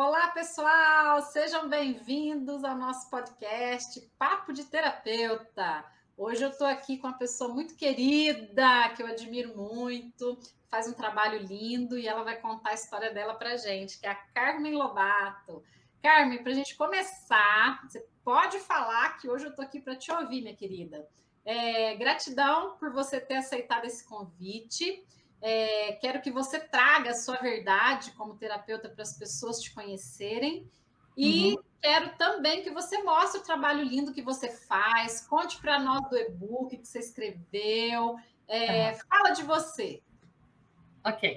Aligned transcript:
Olá, 0.00 0.28
pessoal! 0.28 1.20
Sejam 1.22 1.68
bem-vindos 1.68 2.62
ao 2.62 2.76
nosso 2.76 3.10
podcast 3.10 4.00
Papo 4.16 4.52
de 4.52 4.62
Terapeuta. 4.62 5.84
Hoje 6.16 6.44
eu 6.44 6.50
estou 6.50 6.68
aqui 6.68 6.98
com 6.98 7.08
uma 7.08 7.18
pessoa 7.18 7.52
muito 7.52 7.74
querida, 7.74 8.90
que 8.90 9.02
eu 9.02 9.08
admiro 9.08 9.56
muito, 9.56 10.38
faz 10.70 10.86
um 10.86 10.92
trabalho 10.92 11.40
lindo 11.40 11.98
e 11.98 12.06
ela 12.06 12.22
vai 12.22 12.36
contar 12.36 12.70
a 12.70 12.74
história 12.74 13.12
dela 13.12 13.34
para 13.34 13.56
gente, 13.56 13.98
que 13.98 14.06
é 14.06 14.10
a 14.10 14.14
Carmen 14.14 14.76
Lobato. 14.76 15.64
Carmen, 16.00 16.44
para 16.44 16.52
a 16.52 16.54
gente 16.54 16.76
começar, 16.76 17.82
você 17.82 18.06
pode 18.22 18.60
falar 18.60 19.18
que 19.18 19.28
hoje 19.28 19.46
eu 19.46 19.50
estou 19.50 19.64
aqui 19.64 19.80
para 19.80 19.96
te 19.96 20.12
ouvir, 20.12 20.42
minha 20.42 20.54
querida. 20.54 21.08
É, 21.44 21.96
gratidão 21.96 22.76
por 22.76 22.92
você 22.92 23.20
ter 23.20 23.38
aceitado 23.38 23.84
esse 23.84 24.04
convite. 24.04 25.04
É, 25.40 25.92
quero 26.00 26.20
que 26.20 26.30
você 26.30 26.58
traga 26.58 27.10
a 27.10 27.14
sua 27.14 27.36
verdade 27.36 28.12
como 28.12 28.36
terapeuta 28.36 28.88
para 28.88 29.02
as 29.02 29.16
pessoas 29.16 29.60
te 29.60 29.72
conhecerem. 29.72 30.68
E 31.16 31.54
uhum. 31.54 31.62
quero 31.80 32.16
também 32.16 32.62
que 32.62 32.70
você 32.70 33.02
mostre 33.02 33.40
o 33.40 33.44
trabalho 33.44 33.82
lindo 33.82 34.12
que 34.12 34.22
você 34.22 34.50
faz. 34.50 35.26
Conte 35.26 35.60
para 35.60 35.78
nós 35.78 36.08
do 36.08 36.16
e-book 36.16 36.76
que 36.76 36.86
você 36.86 37.00
escreveu. 37.00 38.16
É, 38.46 38.90
uhum. 38.90 38.98
Fala 39.08 39.30
de 39.30 39.42
você. 39.42 40.02
Ok. 41.04 41.34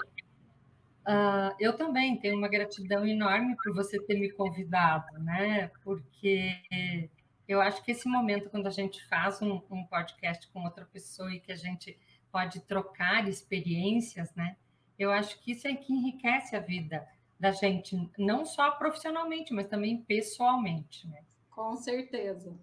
Uh, 1.02 1.56
eu 1.60 1.76
também 1.76 2.16
tenho 2.18 2.38
uma 2.38 2.48
gratidão 2.48 3.06
enorme 3.06 3.56
por 3.64 3.74
você 3.74 4.00
ter 4.00 4.20
me 4.20 4.32
convidado, 4.32 5.20
né? 5.20 5.72
Porque 5.84 6.60
eu 7.48 7.60
acho 7.60 7.84
que 7.84 7.92
esse 7.92 8.08
momento, 8.08 8.50
quando 8.50 8.68
a 8.68 8.72
gente 8.72 9.04
faz 9.08 9.42
um, 9.42 9.62
um 9.70 9.84
podcast 9.86 10.48
com 10.50 10.64
outra 10.64 10.86
pessoa 10.86 11.34
e 11.34 11.40
que 11.40 11.52
a 11.52 11.56
gente 11.56 11.98
pode 12.32 12.62
trocar 12.62 13.28
experiências, 13.28 14.34
né? 14.36 14.56
Eu 14.98 15.12
acho 15.12 15.40
que 15.42 15.52
isso 15.52 15.68
é 15.68 15.76
que 15.76 15.94
enriquece 15.94 16.56
a 16.56 16.60
vida 16.60 17.08
da 17.40 17.52
gente, 17.52 18.10
não 18.18 18.46
só 18.46 18.72
profissionalmente, 18.72 19.54
mas 19.54 19.68
também 19.68 19.98
pessoalmente, 19.98 21.08
né? 21.08 21.24
Com 21.50 21.76
certeza. 21.76 22.56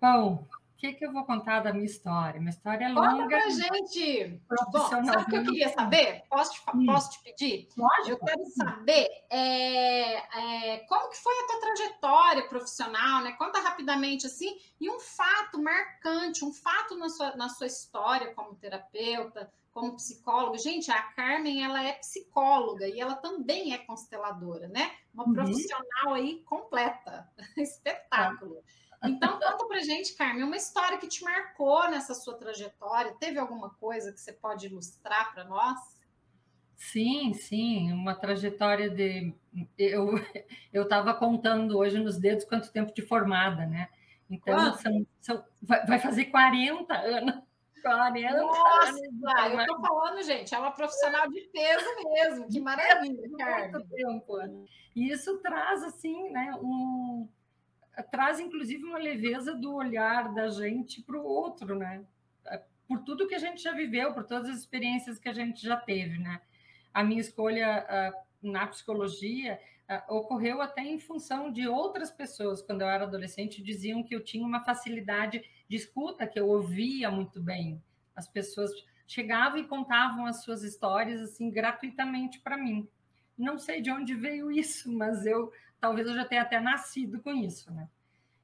Bom, 0.00 0.46
que, 0.82 0.94
que 0.94 1.06
eu 1.06 1.12
vou 1.12 1.24
contar 1.24 1.60
da 1.60 1.72
minha 1.72 1.84
história? 1.84 2.40
Minha 2.40 2.50
história 2.50 2.86
é 2.86 2.88
longa. 2.88 3.12
Conta 3.12 3.28
pra 3.28 3.50
gente! 3.50 4.40
Bom, 4.72 4.88
sabe 4.88 5.22
o 5.22 5.26
que 5.26 5.36
eu 5.36 5.44
queria 5.44 5.68
saber? 5.68 6.24
Posso 6.28 6.54
te, 6.54 6.62
hum. 6.74 6.86
posso 6.86 7.10
te 7.12 7.22
pedir? 7.22 7.68
Lógico. 7.76 8.10
Eu 8.10 8.18
quero 8.18 8.44
saber 8.50 9.06
é, 9.30 10.74
é, 10.74 10.78
como 10.88 11.08
que 11.10 11.18
foi 11.18 11.32
a 11.32 11.46
tua 11.46 11.60
trajetória 11.60 12.48
profissional, 12.48 13.22
né? 13.22 13.32
Conta 13.38 13.60
rapidamente, 13.60 14.26
assim, 14.26 14.56
e 14.80 14.90
um 14.90 14.98
fato 14.98 15.62
marcante, 15.62 16.44
um 16.44 16.52
fato 16.52 16.96
na 16.98 17.08
sua, 17.08 17.36
na 17.36 17.48
sua 17.48 17.68
história 17.68 18.34
como 18.34 18.56
terapeuta, 18.56 19.52
como 19.70 19.94
psicólogo. 19.94 20.58
Gente, 20.58 20.90
a 20.90 21.00
Carmen, 21.00 21.62
ela 21.62 21.80
é 21.80 21.92
psicóloga 21.92 22.88
e 22.88 23.00
ela 23.00 23.14
também 23.14 23.72
é 23.72 23.78
consteladora, 23.78 24.66
né? 24.66 24.90
Uma 25.14 25.28
uhum. 25.28 25.32
profissional 25.32 26.14
aí 26.14 26.42
completa. 26.42 27.30
Espetáculo. 27.56 28.64
Então, 29.04 29.38
conta 29.38 29.66
pra 29.66 29.80
gente, 29.80 30.14
Carmen, 30.14 30.44
uma 30.44 30.56
história 30.56 30.98
que 30.98 31.08
te 31.08 31.24
marcou 31.24 31.90
nessa 31.90 32.14
sua 32.14 32.34
trajetória. 32.34 33.14
Teve 33.18 33.38
alguma 33.38 33.70
coisa 33.70 34.12
que 34.12 34.20
você 34.20 34.32
pode 34.32 34.66
ilustrar 34.66 35.32
para 35.34 35.44
nós? 35.44 35.78
Sim, 36.76 37.32
sim, 37.34 37.92
uma 37.92 38.14
trajetória 38.14 38.90
de. 38.90 39.34
Eu 40.72 40.82
estava 40.82 41.14
contando 41.14 41.78
hoje 41.78 41.98
nos 41.98 42.18
dedos 42.18 42.44
quanto 42.44 42.72
tempo 42.72 42.92
de 42.94 43.02
formada, 43.02 43.66
né? 43.66 43.88
Então, 44.30 44.74
são, 44.78 45.06
são, 45.20 45.44
vai 45.62 45.98
fazer 45.98 46.26
40 46.26 46.94
anos 46.94 47.42
40 47.82 48.40
Nossa, 48.40 48.90
anos. 48.90 49.54
eu 49.54 49.60
estou 49.60 49.80
falando, 49.80 50.22
gente, 50.22 50.54
é 50.54 50.58
uma 50.58 50.70
profissional 50.70 51.28
de 51.28 51.40
peso 51.52 51.84
mesmo. 52.04 52.48
Que 52.48 52.60
maravilha, 52.60 53.28
Carmen. 53.36 53.86
Tempo. 53.88 54.38
E 54.94 55.10
isso 55.10 55.38
traz, 55.38 55.82
assim, 55.82 56.30
né, 56.30 56.54
um... 56.62 57.28
Traz, 58.10 58.40
inclusive, 58.40 58.84
uma 58.84 58.98
leveza 58.98 59.54
do 59.54 59.74
olhar 59.74 60.32
da 60.32 60.48
gente 60.48 61.02
para 61.02 61.18
o 61.18 61.24
outro, 61.24 61.76
né? 61.76 62.04
Por 62.88 63.00
tudo 63.00 63.26
que 63.28 63.34
a 63.34 63.38
gente 63.38 63.62
já 63.62 63.72
viveu, 63.72 64.14
por 64.14 64.24
todas 64.24 64.48
as 64.48 64.58
experiências 64.58 65.18
que 65.18 65.28
a 65.28 65.32
gente 65.32 65.62
já 65.62 65.76
teve, 65.76 66.18
né? 66.18 66.40
A 66.92 67.04
minha 67.04 67.20
escolha 67.20 67.86
uh, 67.86 68.50
na 68.50 68.66
psicologia 68.66 69.60
uh, 69.88 70.14
ocorreu 70.14 70.60
até 70.60 70.82
em 70.82 70.98
função 70.98 71.50
de 71.50 71.66
outras 71.68 72.10
pessoas, 72.10 72.62
quando 72.62 72.82
eu 72.82 72.88
era 72.88 73.04
adolescente, 73.04 73.62
diziam 73.62 74.02
que 74.02 74.14
eu 74.14 74.24
tinha 74.24 74.46
uma 74.46 74.64
facilidade 74.64 75.42
de 75.68 75.76
escuta, 75.76 76.26
que 76.26 76.38
eu 76.38 76.48
ouvia 76.48 77.10
muito 77.10 77.40
bem. 77.40 77.82
As 78.16 78.26
pessoas 78.26 78.70
chegavam 79.06 79.58
e 79.58 79.66
contavam 79.66 80.26
as 80.26 80.42
suas 80.42 80.62
histórias 80.62 81.20
assim 81.20 81.50
gratuitamente 81.50 82.40
para 82.40 82.56
mim. 82.56 82.88
Não 83.36 83.58
sei 83.58 83.80
de 83.80 83.90
onde 83.90 84.14
veio 84.14 84.50
isso, 84.50 84.92
mas 84.92 85.26
eu 85.26 85.52
talvez 85.80 86.06
eu 86.06 86.14
já 86.14 86.24
tenha 86.24 86.42
até 86.42 86.60
nascido 86.60 87.20
com 87.20 87.32
isso, 87.32 87.72
né? 87.72 87.88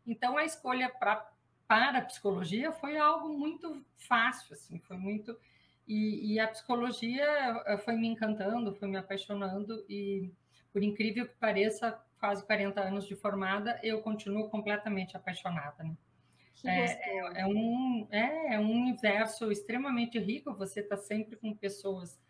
Então 0.06 0.36
a 0.36 0.44
escolha 0.44 0.88
pra, 0.88 1.30
para 1.66 1.98
a 1.98 2.02
psicologia 2.02 2.72
foi 2.72 2.96
algo 2.96 3.28
muito 3.28 3.84
fácil, 3.96 4.54
assim, 4.54 4.78
foi 4.80 4.96
muito 4.96 5.38
e, 5.86 6.34
e, 6.34 6.40
a 6.40 6.46
psicologia 6.46 7.24
eh, 7.66 7.78
foi 7.78 7.96
me 7.96 8.06
encantando, 8.06 8.74
foi 8.74 8.86
me 8.88 8.98
apaixonando 8.98 9.82
e 9.88 10.30
por 10.70 10.82
incrível 10.82 11.26
que 11.26 11.34
pareça, 11.36 11.98
quase 12.20 12.44
40 12.44 12.78
anos 12.78 13.06
de 13.06 13.16
formada, 13.16 13.80
eu 13.82 14.02
continuo 14.02 14.50
completamente 14.50 15.16
apaixonada, 15.16 15.82
né? 15.82 15.96
É, 16.64 16.84
é, 16.84 17.42
é, 17.42 17.46
um, 17.46 18.06
é, 18.10 18.54
é, 18.54 18.60
um 18.60 18.70
universo 18.70 19.50
extremamente 19.50 20.18
rico, 20.18 20.52
você 20.52 20.80
está 20.80 20.96
sempre 20.96 21.36
com 21.36 21.54
pessoas, 21.54 22.20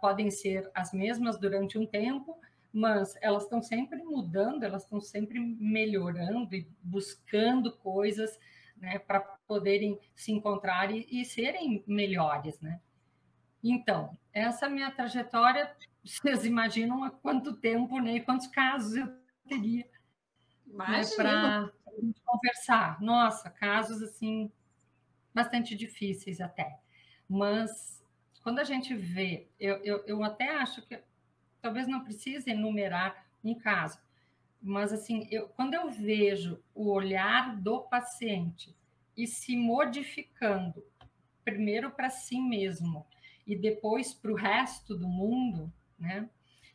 podem 0.00 0.30
ser 0.30 0.70
as 0.74 0.92
mesmas 0.92 1.38
durante 1.38 1.78
um 1.78 1.86
tempo, 1.86 2.38
mas 2.72 3.16
elas 3.20 3.44
estão 3.44 3.62
sempre 3.62 4.02
mudando, 4.02 4.62
elas 4.62 4.82
estão 4.82 5.00
sempre 5.00 5.38
melhorando 5.40 6.54
e 6.54 6.68
buscando 6.82 7.72
coisas 7.76 8.38
né, 8.76 8.98
para 8.98 9.20
poderem 9.20 9.98
se 10.14 10.32
encontrar 10.32 10.90
e, 10.90 11.06
e, 11.10 11.24
serem 11.24 11.82
melhores. 11.86 12.60
Né? 12.60 12.80
Então, 13.62 14.16
essa 14.32 14.68
minha 14.68 14.90
trajetória, 14.90 15.74
vocês 16.04 16.44
imaginam 16.44 17.02
há 17.02 17.10
quanto 17.10 17.56
tempo 17.56 17.98
né, 17.98 18.16
e 18.16 18.20
quantos 18.20 18.46
casos 18.48 18.94
eu 18.96 19.08
teria 19.48 19.86
né, 20.66 21.00
para 21.16 21.70
conversar. 22.24 23.00
Nossa, 23.00 23.48
casos 23.50 24.02
assim 24.02 24.50
bastante 25.34 25.74
difíceis 25.74 26.40
até. 26.40 26.78
Mas 27.28 28.02
quando 28.46 28.60
a 28.60 28.64
gente 28.64 28.94
vê, 28.94 29.48
eu, 29.58 29.74
eu, 29.78 30.04
eu 30.06 30.22
até 30.22 30.48
acho 30.58 30.80
que 30.82 30.96
talvez 31.60 31.88
não 31.88 32.04
precise 32.04 32.48
enumerar 32.48 33.26
um 33.42 33.56
caso, 33.56 33.98
mas 34.62 34.92
assim, 34.92 35.26
eu, 35.32 35.48
quando 35.48 35.74
eu 35.74 35.90
vejo 35.90 36.62
o 36.72 36.92
olhar 36.92 37.56
do 37.56 37.80
paciente 37.80 38.72
e 39.16 39.26
se 39.26 39.56
modificando, 39.56 40.80
primeiro 41.44 41.90
para 41.90 42.08
si 42.08 42.40
mesmo 42.40 43.04
e 43.44 43.56
depois 43.56 44.14
para 44.14 44.30
o 44.30 44.36
resto 44.36 44.96
do 44.96 45.08
mundo, 45.08 45.72
né? 45.98 46.30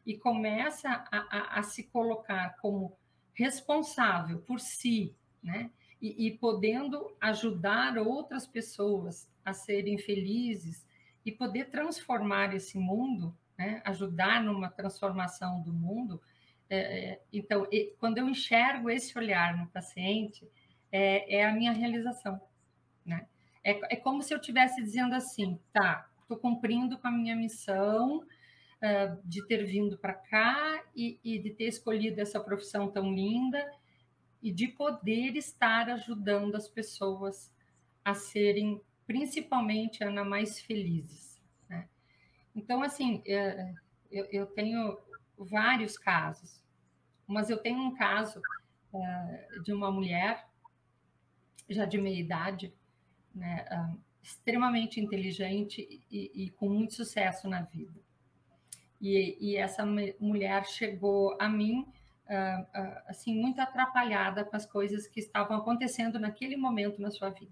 E 0.06 0.18
começa 0.18 0.90
a, 0.90 1.20
a, 1.20 1.60
a 1.60 1.64
se 1.64 1.84
colocar 1.84 2.58
como 2.58 2.98
responsável 3.34 4.40
por 4.40 4.60
si, 4.60 5.16
né? 5.42 5.72
E, 6.02 6.28
e, 6.28 6.31
podendo 6.31 7.16
ajudar 7.22 7.98
outras 7.98 8.46
pessoas 8.46 9.31
a 9.46 9.54
serem 9.54 9.98
felizes 9.98 10.86
e 11.26 11.32
poder 11.32 11.70
transformar 11.70 12.54
esse 12.56 12.78
mundo, 12.78 13.36
né? 13.58 13.82
ajudar 13.86 14.44
numa 14.44 14.70
transformação 14.70 15.62
do 15.62 15.74
mundo. 15.74 16.22
É, 16.70 16.78
é 16.78 17.22
então, 17.32 17.68
quando 18.00 18.18
eu 18.18 18.28
enxergo 18.28 18.90
esse 18.90 19.18
olhar 19.18 19.58
no 19.58 19.68
paciente, 19.68 20.48
é, 20.92 21.38
é 21.38 21.45
a 21.45 21.54
minha 21.54 21.72
realização. 21.72 22.42
Né? 23.06 23.28
É, 23.63 23.94
é 23.94 23.95
como 23.95 24.22
se 24.22 24.34
eu 24.34 24.40
estivesse 24.40 24.81
dizendo 24.81 25.13
assim, 25.13 25.60
tá, 25.72 26.10
estou 26.22 26.38
cumprindo 26.38 26.98
com 26.98 27.07
a 27.07 27.12
minha 27.12 27.36
missão, 27.36 28.25
de 29.24 29.45
ter 29.45 29.63
vindo 29.63 29.95
para 29.95 30.13
cá 30.13 30.84
e, 30.95 31.19
e, 31.24 31.38
de 31.38 31.51
ter 31.51 31.66
escolhido 31.66 32.19
essa 32.19 32.40
profissão 32.40 32.90
tão 32.90 33.13
linda 33.13 33.63
e 34.42 34.51
de 34.51 34.68
poder 34.68 35.36
estar 35.36 35.88
ajudando 35.90 36.56
as 36.56 36.68
pessoas 36.68 37.54
a 38.04 38.13
serem, 38.16 38.81
principalmente, 39.12 40.04
Ana, 40.04 40.24
mais 40.24 40.60
felizes. 40.60 41.42
Né? 41.69 41.88
Então, 42.56 42.81
assim, 42.81 43.22
é, 43.25 43.74
eu, 44.12 44.25
eu, 44.31 44.46
tenho 44.46 44.98
vários 45.38 45.98
casos, 45.98 46.62
mas 47.28 47.50
eu 47.50 47.58
tenho 47.58 47.80
um 47.80 47.96
caso 47.96 48.42
é, 48.94 49.60
de 49.63 49.74
uma 49.74 49.92
mulher, 49.92 50.48
já 51.69 51.86
de 51.86 51.98
meia 51.98 52.19
idade, 52.19 52.74
né, 53.34 53.66
extremamente 54.22 55.00
inteligente 55.00 56.04
e, 56.12 56.31
e 56.34 56.50
com 56.52 56.68
muito 56.69 56.94
sucesso 56.94 57.48
na 57.48 57.62
vida 57.62 58.02
e, 59.02 59.36
e 59.40 59.57
essa 59.57 59.84
mulher 60.19 60.66
chegou 60.68 61.36
a 61.40 61.50
mim 61.50 61.88
uh, 62.30 62.62
uh, 62.62 63.02
assim 63.07 63.36
muito 63.36 63.60
atrapalhada 63.60 64.46
com 64.46 64.56
as 64.56 64.66
coisas 64.66 65.07
que 65.07 65.19
estavam 65.19 65.57
acontecendo 65.57 66.19
naquele 66.19 66.56
momento 66.56 67.02
na 67.02 67.10
sua 67.10 67.31
vida. 67.31 67.52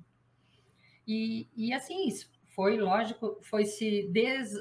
E, 1.10 1.50
e 1.56 1.74
assim, 1.74 2.08
isso 2.08 2.32
foi 2.50 2.78
lógico, 2.78 3.40
foi 3.42 3.66
se 3.66 4.08
des, 4.12 4.54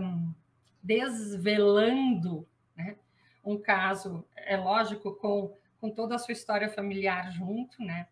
um, 0.00 0.32
desvelando, 0.80 2.46
né? 2.76 2.96
um 3.44 3.58
caso, 3.58 4.24
é 4.36 4.56
lógico, 4.56 5.16
com, 5.16 5.52
com 5.80 5.90
toda 5.90 6.14
a 6.14 6.18
sua 6.18 6.30
história 6.30 6.68
familiar 6.68 7.32
junto, 7.32 7.82
né? 7.82 8.06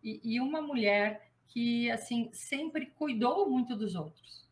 E, 0.00 0.20
e 0.22 0.40
uma 0.40 0.62
mulher 0.62 1.28
que, 1.48 1.90
assim, 1.90 2.30
sempre 2.32 2.86
cuidou 2.86 3.50
muito 3.50 3.74
dos 3.74 3.96
outros, 3.96 4.48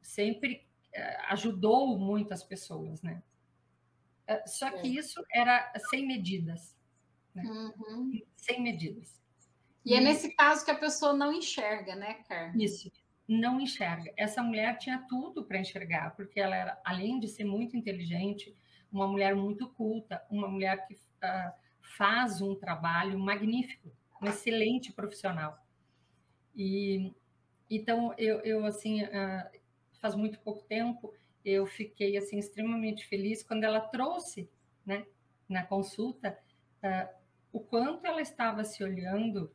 sempre 0.00 0.64
eh, 0.92 1.18
ajudou 1.30 1.98
muito 1.98 2.32
as 2.32 2.44
pessoas, 2.44 3.02
né? 3.02 3.24
Eh, 4.28 4.46
só 4.46 4.70
que 4.70 4.86
é. 4.86 5.00
isso 5.00 5.20
era 5.32 5.72
sem 5.90 6.06
medidas, 6.06 6.76
né? 7.34 7.42
Uhum. 7.42 8.22
Sem 8.36 8.62
medidas. 8.62 9.20
E, 9.84 9.94
é 9.94 9.98
é 9.98 10.00
nesse 10.00 10.34
caso 10.34 10.64
que 10.64 10.70
a 10.70 10.78
pessoa 10.78 11.12
não 11.12 11.32
enxerga, 11.32 11.94
né, 11.94 12.14
Carmen? 12.28 12.64
Isso, 12.64 12.90
não 13.28 13.60
enxerga. 13.60 14.12
Essa 14.16 14.42
mulher 14.42 14.78
tinha 14.78 15.04
tudo 15.08 15.44
para 15.44 15.58
enxergar, 15.58 16.14
porque 16.16 16.40
ela 16.40 16.56
era, 16.56 16.80
além 16.84 17.18
de 17.20 17.28
ser 17.28 17.44
muito 17.44 17.76
inteligente, 17.76 18.56
uma 18.90 19.06
mulher 19.06 19.34
muito 19.34 19.68
culta, 19.68 20.24
uma 20.30 20.48
mulher 20.48 20.86
que 20.86 20.94
uh, 20.94 21.52
faz 21.96 22.40
um 22.40 22.54
trabalho 22.54 23.18
magnífico, 23.18 23.90
um 24.22 24.26
excelente 24.26 24.92
profissional. 24.92 25.58
E 26.54 27.12
então 27.68 28.14
eu, 28.16 28.40
eu 28.40 28.64
assim 28.64 29.02
uh, 29.02 29.60
faz 30.00 30.14
muito 30.14 30.38
pouco 30.40 30.62
tempo 30.64 31.12
eu 31.44 31.66
fiquei 31.66 32.16
assim 32.16 32.38
extremamente 32.38 33.06
feliz 33.06 33.42
quando 33.42 33.64
ela 33.64 33.80
trouxe, 33.80 34.48
né, 34.84 35.06
na 35.48 35.62
consulta, 35.62 36.38
uh, 36.82 37.14
o 37.52 37.60
quanto 37.60 38.06
ela 38.06 38.22
estava 38.22 38.64
se 38.64 38.82
olhando 38.82 39.52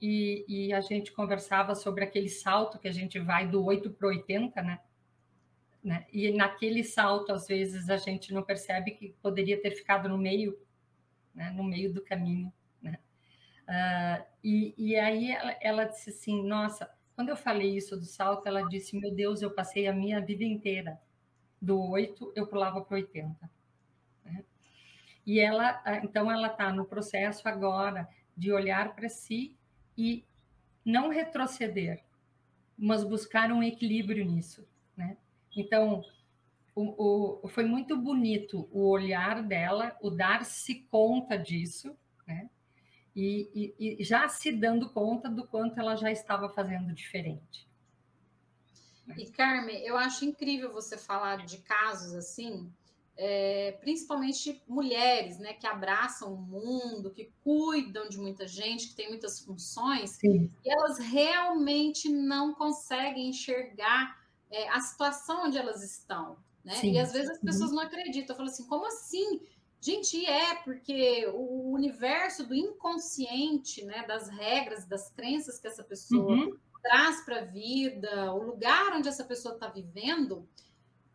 e, 0.00 0.44
e, 0.48 0.72
a 0.72 0.80
gente 0.80 1.12
conversava 1.12 1.74
sobre 1.74 2.04
aquele 2.04 2.28
salto 2.28 2.78
que 2.78 2.86
a 2.86 2.92
gente 2.92 3.18
vai 3.18 3.48
do 3.48 3.64
8 3.64 3.90
para 3.90 4.08
80, 4.08 4.62
né? 4.62 4.80
né? 5.82 6.06
E 6.12 6.30
naquele 6.32 6.84
salto, 6.84 7.32
às 7.32 7.46
vezes, 7.48 7.90
a 7.90 7.96
gente 7.96 8.32
não 8.32 8.42
percebe 8.42 8.92
que 8.92 9.14
poderia 9.20 9.60
ter 9.60 9.72
ficado 9.72 10.08
no 10.08 10.16
meio, 10.16 10.56
né? 11.34 11.50
no 11.50 11.64
meio 11.64 11.92
do 11.92 12.00
caminho. 12.00 12.52
Né? 12.80 12.98
Uh, 13.68 14.24
e, 14.42 14.74
e, 14.78 14.96
aí 14.96 15.32
ela, 15.32 15.56
ela 15.60 15.84
disse 15.84 16.10
assim: 16.10 16.46
Nossa, 16.46 16.88
quando 17.16 17.30
eu 17.30 17.36
falei 17.36 17.76
isso 17.76 17.96
do 17.96 18.04
salto, 18.04 18.46
ela 18.46 18.62
disse: 18.68 18.96
Meu 18.96 19.12
Deus, 19.12 19.42
eu 19.42 19.50
passei 19.50 19.88
a 19.88 19.92
minha 19.92 20.20
vida 20.20 20.44
inteira 20.44 21.00
do 21.60 21.80
8, 21.90 22.32
eu 22.36 22.46
pulava 22.46 22.80
para 22.80 22.96
80. 22.96 23.50
Né? 24.24 24.44
E 25.26 25.40
ela, 25.40 25.82
ah, 25.84 25.96
então, 26.04 26.30
ela 26.30 26.46
está 26.46 26.72
no 26.72 26.84
processo 26.84 27.48
agora 27.48 28.08
de 28.36 28.52
olhar 28.52 28.94
para 28.94 29.08
si 29.08 29.57
e 29.98 30.24
não 30.84 31.08
retroceder, 31.08 32.04
mas 32.78 33.02
buscar 33.02 33.50
um 33.50 33.62
equilíbrio 33.62 34.24
nisso, 34.24 34.66
né? 34.96 35.18
Então, 35.56 36.04
o, 36.72 37.42
o, 37.44 37.48
foi 37.48 37.64
muito 37.64 37.96
bonito 37.96 38.68
o 38.70 38.88
olhar 38.88 39.42
dela, 39.42 39.96
o 40.00 40.08
dar-se 40.08 40.86
conta 40.88 41.36
disso, 41.36 41.98
né? 42.24 42.48
E, 43.16 43.74
e, 43.76 43.96
e, 44.00 44.04
já 44.04 44.28
se 44.28 44.52
dando 44.52 44.88
conta 44.90 45.28
do 45.28 45.44
quanto 45.44 45.80
ela 45.80 45.96
já 45.96 46.12
estava 46.12 46.48
fazendo 46.48 46.94
diferente. 46.94 47.66
E 49.16 49.28
Carmen, 49.30 49.78
eu 49.84 49.96
acho 49.96 50.24
incrível 50.24 50.72
você 50.72 50.96
falar 50.96 51.44
de 51.44 51.58
casos 51.58 52.14
assim, 52.14 52.72
é, 53.20 53.72
principalmente 53.80 54.62
mulheres, 54.68 55.40
né, 55.40 55.52
que 55.52 55.66
abraçam 55.66 56.32
o 56.32 56.36
mundo, 56.36 57.10
que 57.10 57.32
cuidam 57.42 58.08
de 58.08 58.16
muita 58.16 58.46
gente, 58.46 58.88
que 58.88 58.94
tem 58.94 59.08
muitas 59.08 59.40
funções, 59.40 60.10
Sim. 60.10 60.48
e 60.64 60.72
elas 60.72 60.98
realmente 60.98 62.08
não 62.08 62.54
conseguem 62.54 63.28
enxergar 63.28 64.16
é, 64.48 64.68
a 64.68 64.80
situação 64.80 65.46
onde 65.46 65.58
elas 65.58 65.82
estão, 65.82 66.36
né? 66.64 66.76
Sim. 66.76 66.92
E 66.92 66.98
às 66.98 67.12
vezes 67.12 67.28
as 67.30 67.40
pessoas 67.40 67.70
uhum. 67.70 67.76
não 67.76 67.82
acreditam, 67.82 68.36
falam 68.36 68.52
assim, 68.52 68.66
como 68.68 68.86
assim? 68.86 69.42
Gente, 69.80 70.24
é 70.24 70.54
porque 70.62 71.26
o 71.34 71.72
universo 71.72 72.46
do 72.46 72.54
inconsciente, 72.54 73.84
né, 73.84 74.06
das 74.06 74.28
regras, 74.28 74.86
das 74.86 75.10
crenças 75.10 75.58
que 75.58 75.66
essa 75.66 75.82
pessoa 75.82 76.34
uhum. 76.34 76.56
traz 76.82 77.24
para 77.24 77.40
a 77.40 77.44
vida, 77.44 78.32
o 78.32 78.44
lugar 78.44 78.92
onde 78.94 79.08
essa 79.08 79.24
pessoa 79.24 79.54
está 79.54 79.68
vivendo, 79.68 80.48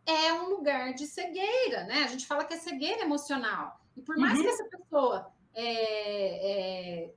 é 0.06 0.32
um 0.34 0.50
lugar 0.50 0.94
de 0.94 1.06
cegueira, 1.06 1.84
né? 1.84 2.04
A 2.04 2.08
gente 2.08 2.26
fala 2.26 2.44
que 2.44 2.54
é 2.54 2.58
cegueira 2.58 3.02
emocional. 3.02 3.80
E 3.96 4.02
por 4.02 4.16
mais 4.16 4.38
uhum. 4.38 4.44
que 4.44 4.50
essa 4.50 4.64
pessoa 4.64 5.32
é, 5.54 7.04
é, 7.04 7.14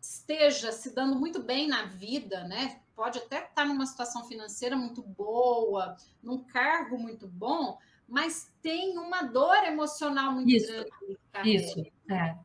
esteja 0.00 0.70
se 0.72 0.94
dando 0.94 1.16
muito 1.16 1.42
bem 1.42 1.66
na 1.66 1.84
vida, 1.84 2.44
né? 2.44 2.80
Pode 2.94 3.18
até 3.18 3.44
estar 3.44 3.64
numa 3.64 3.86
situação 3.86 4.24
financeira 4.26 4.76
muito 4.76 5.02
boa, 5.02 5.96
num 6.22 6.44
cargo 6.44 6.98
muito 6.98 7.26
bom, 7.26 7.78
mas 8.06 8.52
tem 8.60 8.98
uma 8.98 9.22
dor 9.22 9.64
emocional 9.64 10.32
muito 10.32 10.50
isso, 10.50 10.66
grande. 11.32 11.56
Isso, 11.56 11.86
é. 12.10 12.36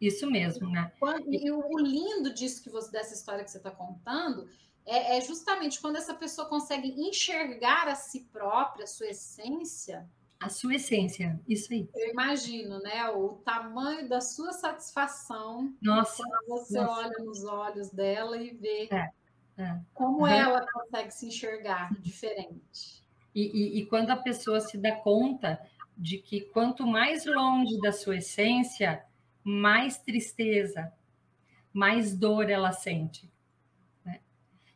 Isso 0.00 0.30
mesmo, 0.30 0.68
né? 0.70 0.92
E 1.26 1.50
o 1.50 1.78
lindo 1.78 2.32
disso 2.32 2.62
que 2.62 2.68
você, 2.68 2.90
dessa 2.92 3.14
história 3.14 3.42
que 3.42 3.50
você 3.50 3.56
está 3.56 3.70
contando 3.70 4.46
é, 4.86 5.18
é, 5.18 5.20
justamente 5.20 5.80
quando 5.80 5.96
essa 5.96 6.14
pessoa 6.14 6.48
consegue 6.48 6.88
enxergar 6.88 7.88
a 7.88 7.96
si 7.96 8.20
própria, 8.32 8.84
a 8.84 8.86
sua 8.86 9.08
essência. 9.08 10.08
A 10.38 10.48
sua 10.48 10.76
essência, 10.76 11.40
isso 11.48 11.72
aí. 11.72 11.88
Eu 11.94 12.10
imagino, 12.10 12.78
né? 12.78 13.08
O 13.08 13.30
tamanho 13.44 14.08
da 14.08 14.20
sua 14.20 14.52
satisfação. 14.52 15.74
Nossa. 15.82 16.22
Quando 16.22 16.46
você 16.46 16.78
nossa. 16.78 17.00
olha 17.00 17.24
nos 17.24 17.44
olhos 17.44 17.90
dela 17.90 18.36
e 18.36 18.50
vê 18.54 18.88
é, 18.92 19.10
é. 19.58 19.80
como 19.92 20.20
uhum. 20.20 20.26
ela 20.26 20.64
consegue 20.70 21.10
se 21.10 21.26
enxergar 21.26 21.92
diferente. 22.00 23.02
E, 23.34 23.42
e, 23.42 23.78
e 23.80 23.86
quando 23.86 24.10
a 24.10 24.16
pessoa 24.16 24.60
se 24.60 24.78
dá 24.78 24.94
conta 24.96 25.60
de 25.96 26.18
que 26.18 26.42
quanto 26.42 26.86
mais 26.86 27.24
longe 27.24 27.80
da 27.80 27.90
sua 27.90 28.18
essência, 28.18 29.02
mais 29.42 29.98
tristeza, 29.98 30.92
mais 31.72 32.14
dor 32.14 32.50
ela 32.50 32.72
sente. 32.72 33.30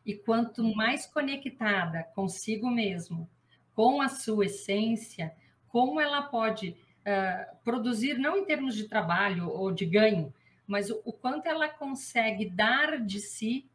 E 0.05 0.15
quanto 0.15 0.63
mais 0.75 1.05
conectada 1.05 2.03
consigo 2.15 2.69
mesmo, 2.69 3.29
com 3.75 4.01
a 4.01 4.09
sua 4.09 4.45
essência, 4.45 5.33
como 5.67 5.99
ela 5.99 6.23
pode 6.23 6.75
uh, 7.01 7.55
produzir, 7.63 8.17
não 8.17 8.37
em 8.37 8.45
termos 8.45 8.75
de 8.75 8.87
trabalho 8.87 9.49
ou 9.49 9.71
de 9.71 9.85
ganho, 9.85 10.33
mas 10.67 10.89
o, 10.89 11.01
o 11.05 11.13
quanto 11.13 11.47
ela 11.47 11.67
consegue 11.67 12.49
dar 12.49 12.99
de 12.99 13.19
si 13.19 13.69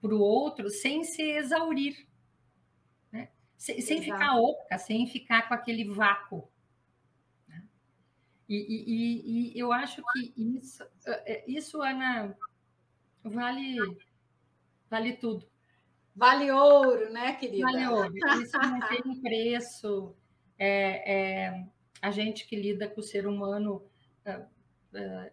para 0.00 0.14
o 0.14 0.20
outro 0.20 0.70
sem 0.70 1.04
se 1.04 1.22
exaurir, 1.22 2.06
né? 3.12 3.28
sem, 3.56 3.80
sem 3.80 4.02
ficar 4.02 4.36
oca, 4.36 4.78
sem 4.78 5.06
ficar 5.06 5.48
com 5.48 5.54
aquele 5.54 5.84
vácuo. 5.84 6.48
Né? 7.48 7.62
E, 8.48 8.56
e, 8.56 9.52
e, 9.52 9.58
eu 9.58 9.72
acho 9.72 10.02
que 10.12 10.32
isso, 10.36 10.84
eh, 11.06 11.44
isso 11.46 11.82
Ana, 11.82 12.36
vale, 13.22 13.76
vale 14.88 15.12
tudo. 15.14 15.49
Vale 16.14 16.50
ouro, 16.50 17.12
né, 17.12 17.34
querida? 17.34 17.64
Vale 17.64 17.86
ouro. 17.86 18.14
Isso 18.42 18.58
não 18.58 18.80
tem 18.88 19.20
preço. 19.20 20.14
É, 20.58 21.14
é, 21.14 21.66
a 22.02 22.10
gente 22.10 22.46
que 22.46 22.56
lida 22.56 22.88
com 22.88 23.00
o 23.00 23.04
ser 23.04 23.26
humano, 23.26 23.82
é, 24.24 24.42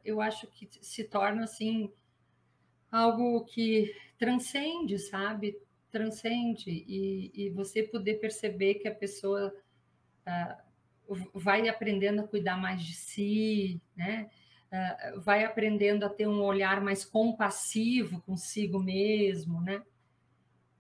eu 0.06 0.22
acho 0.22 0.48
que 0.48 0.70
se 0.82 1.04
torna 1.04 1.44
assim 1.44 1.92
algo 2.92 3.44
que 3.44 3.94
transcende, 4.18 4.98
sabe? 4.98 5.60
Transcende 5.92 6.70
e, 6.70 7.32
e 7.34 7.50
você 7.50 7.84
poder 7.84 8.16
perceber 8.16 8.76
que 8.76 8.88
a 8.88 8.96
pessoa 8.96 9.54
é, 10.26 10.58
vai 11.34 11.68
aprendendo 11.68 12.22
a 12.22 12.28
cuidar 12.28 12.58
mais 12.58 12.82
de 12.84 12.94
si, 12.94 13.82
né? 13.96 14.30
Vai 15.24 15.46
aprendendo 15.46 16.06
a 16.06 16.10
ter 16.10 16.28
um 16.28 16.42
olhar 16.42 16.82
mais 16.82 17.06
compassivo 17.06 18.22
consigo 18.22 18.78
mesmo, 18.78 19.62
né? 19.62 19.82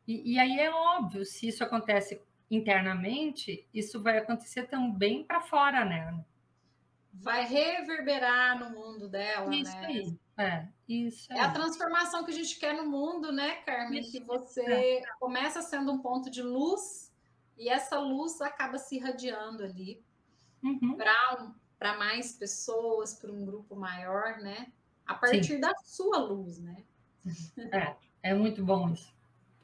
E, 0.08 0.34
e 0.34 0.40
aí 0.40 0.60
é 0.60 0.72
óbvio, 0.72 1.26
se 1.26 1.48
isso 1.50 1.64
acontece 1.64 2.22
internamente, 2.50 3.68
isso 3.74 4.02
vai 4.02 4.18
acontecer 4.18 4.64
também 4.68 5.24
para 5.24 5.42
fora, 5.42 5.84
né? 5.84 6.24
Vai 7.14 7.46
reverberar 7.46 8.58
no 8.58 8.70
mundo 8.70 9.10
dela, 9.10 9.54
isso 9.54 9.76
né? 9.76 9.86
Aí. 9.88 10.20
É, 10.40 10.68
isso 10.88 11.34
é 11.34 11.40
a 11.40 11.52
transformação 11.52 12.24
que 12.24 12.30
a 12.30 12.34
gente 12.34 12.60
quer 12.60 12.74
no 12.74 12.88
mundo, 12.88 13.32
né, 13.32 13.56
Carmen? 13.64 14.00
Isso. 14.00 14.12
Que 14.12 14.20
você 14.20 14.62
é. 14.62 15.02
começa 15.20 15.62
sendo 15.64 15.92
um 15.92 15.98
ponto 15.98 16.30
de 16.30 16.44
luz 16.44 17.12
e 17.58 17.70
essa 17.70 18.00
luz 18.00 18.40
acaba 18.40 18.78
se 18.78 18.98
irradiando 18.98 19.64
ali 19.64 20.02
uhum. 20.64 20.96
para 20.96 21.98
mais 21.98 22.34
pessoas, 22.34 23.16
para 23.16 23.32
um 23.32 23.44
grupo 23.44 23.76
maior, 23.76 24.38
né? 24.38 24.72
A 25.08 25.16
partir 25.16 25.56
Sim. 25.56 25.60
da 25.60 25.74
sua 25.84 26.18
luz, 26.20 26.60
né? 26.60 26.84
É, 27.72 27.96
é 28.22 28.34
muito 28.34 28.64
bom 28.64 28.92
isso. 28.92 29.17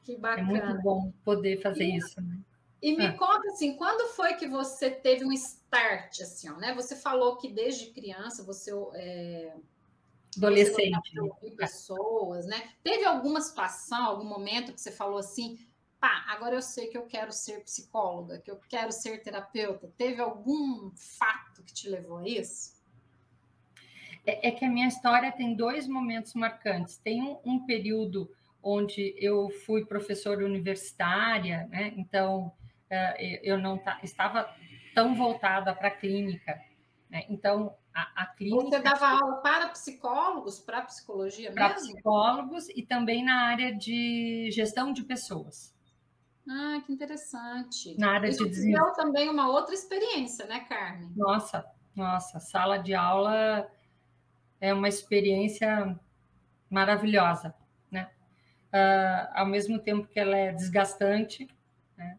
Que 0.04 0.16
bacana. 0.16 0.58
É 0.58 0.66
muito 0.66 0.82
bom 0.82 1.12
poder 1.24 1.60
fazer 1.60 1.84
e, 1.84 1.96
isso. 1.96 2.20
Né? 2.20 2.38
E 2.82 2.94
me 2.96 3.06
ah. 3.06 3.16
conta 3.16 3.48
assim, 3.48 3.76
quando 3.76 4.12
foi 4.14 4.34
que 4.34 4.46
você 4.46 4.90
teve 4.90 5.24
um 5.24 5.32
start 5.32 6.20
assim, 6.20 6.50
ó, 6.50 6.56
né? 6.56 6.74
Você 6.74 6.94
falou 6.94 7.36
que 7.38 7.48
desde 7.48 7.86
criança 7.86 8.44
você 8.44 8.70
é, 8.94 9.54
adolescente 10.36 11.14
você 11.14 11.50
pessoas, 11.52 12.46
né? 12.46 12.70
Teve 12.82 13.06
alguma 13.06 13.40
situação, 13.40 14.04
algum 14.04 14.26
momento 14.26 14.72
que 14.74 14.80
você 14.80 14.92
falou 14.92 15.18
assim, 15.18 15.58
pá, 15.98 16.26
agora 16.28 16.54
eu 16.54 16.62
sei 16.62 16.88
que 16.88 16.98
eu 16.98 17.06
quero 17.06 17.32
ser 17.32 17.64
psicóloga, 17.64 18.38
que 18.38 18.50
eu 18.50 18.60
quero 18.68 18.92
ser 18.92 19.22
terapeuta? 19.22 19.90
Teve 19.96 20.20
algum 20.20 20.90
fato 20.94 21.62
que 21.62 21.72
te 21.72 21.88
levou 21.88 22.18
a 22.18 22.28
isso? 22.28 22.74
É, 24.26 24.48
é 24.48 24.50
que 24.50 24.64
a 24.64 24.70
minha 24.70 24.88
história 24.88 25.32
tem 25.32 25.54
dois 25.54 25.88
momentos 25.88 26.34
marcantes. 26.34 26.98
Tem 26.98 27.22
um, 27.22 27.38
um 27.44 27.64
período 27.64 28.30
onde 28.64 29.14
eu 29.18 29.50
fui 29.50 29.84
professora 29.84 30.44
universitária, 30.44 31.68
né? 31.70 31.92
então 31.96 32.46
uh, 32.90 33.20
eu 33.42 33.58
não 33.58 33.80
estava 34.02 34.48
tão 34.94 35.14
voltada 35.14 35.74
para 35.74 35.88
a 35.88 35.90
clínica. 35.90 36.58
Né? 37.10 37.26
Então, 37.28 37.76
a, 37.94 38.22
a, 38.22 38.26
clínica. 38.26 38.78
Você 38.78 38.82
dava 38.82 39.06
aula 39.06 39.36
para 39.36 39.68
psicólogos, 39.68 40.58
para 40.58 40.82
psicologia 40.82 41.50
mesmo? 41.50 41.54
Para 41.54 41.74
psicólogos 41.74 42.68
e 42.70 42.82
também 42.82 43.24
na 43.24 43.42
área 43.46 43.72
de 43.72 44.48
gestão 44.50 44.92
de 44.92 45.04
pessoas. 45.04 45.74
Ah, 46.48 46.82
que 46.84 46.92
interessante. 46.92 47.98
Na 47.98 48.12
área 48.12 48.28
Isso 48.28 48.44
de 48.44 48.50
desenvolvimento. 48.50 48.96
também 48.96 49.28
uma 49.28 49.48
outra 49.48 49.74
experiência, 49.74 50.46
né, 50.46 50.60
Carmen? 50.60 51.10
Nossa, 51.16 51.64
nossa, 51.94 52.38
sala 52.38 52.78
de 52.78 52.94
aula 52.94 53.70
é 54.60 54.74
uma 54.74 54.88
experiência 54.88 55.98
maravilhosa? 56.68 57.54
Uh, 58.74 59.30
ao 59.34 59.46
mesmo 59.46 59.78
tempo 59.78 60.08
que 60.08 60.18
ela 60.18 60.36
é 60.36 60.50
desgastante, 60.50 61.46
né? 61.96 62.18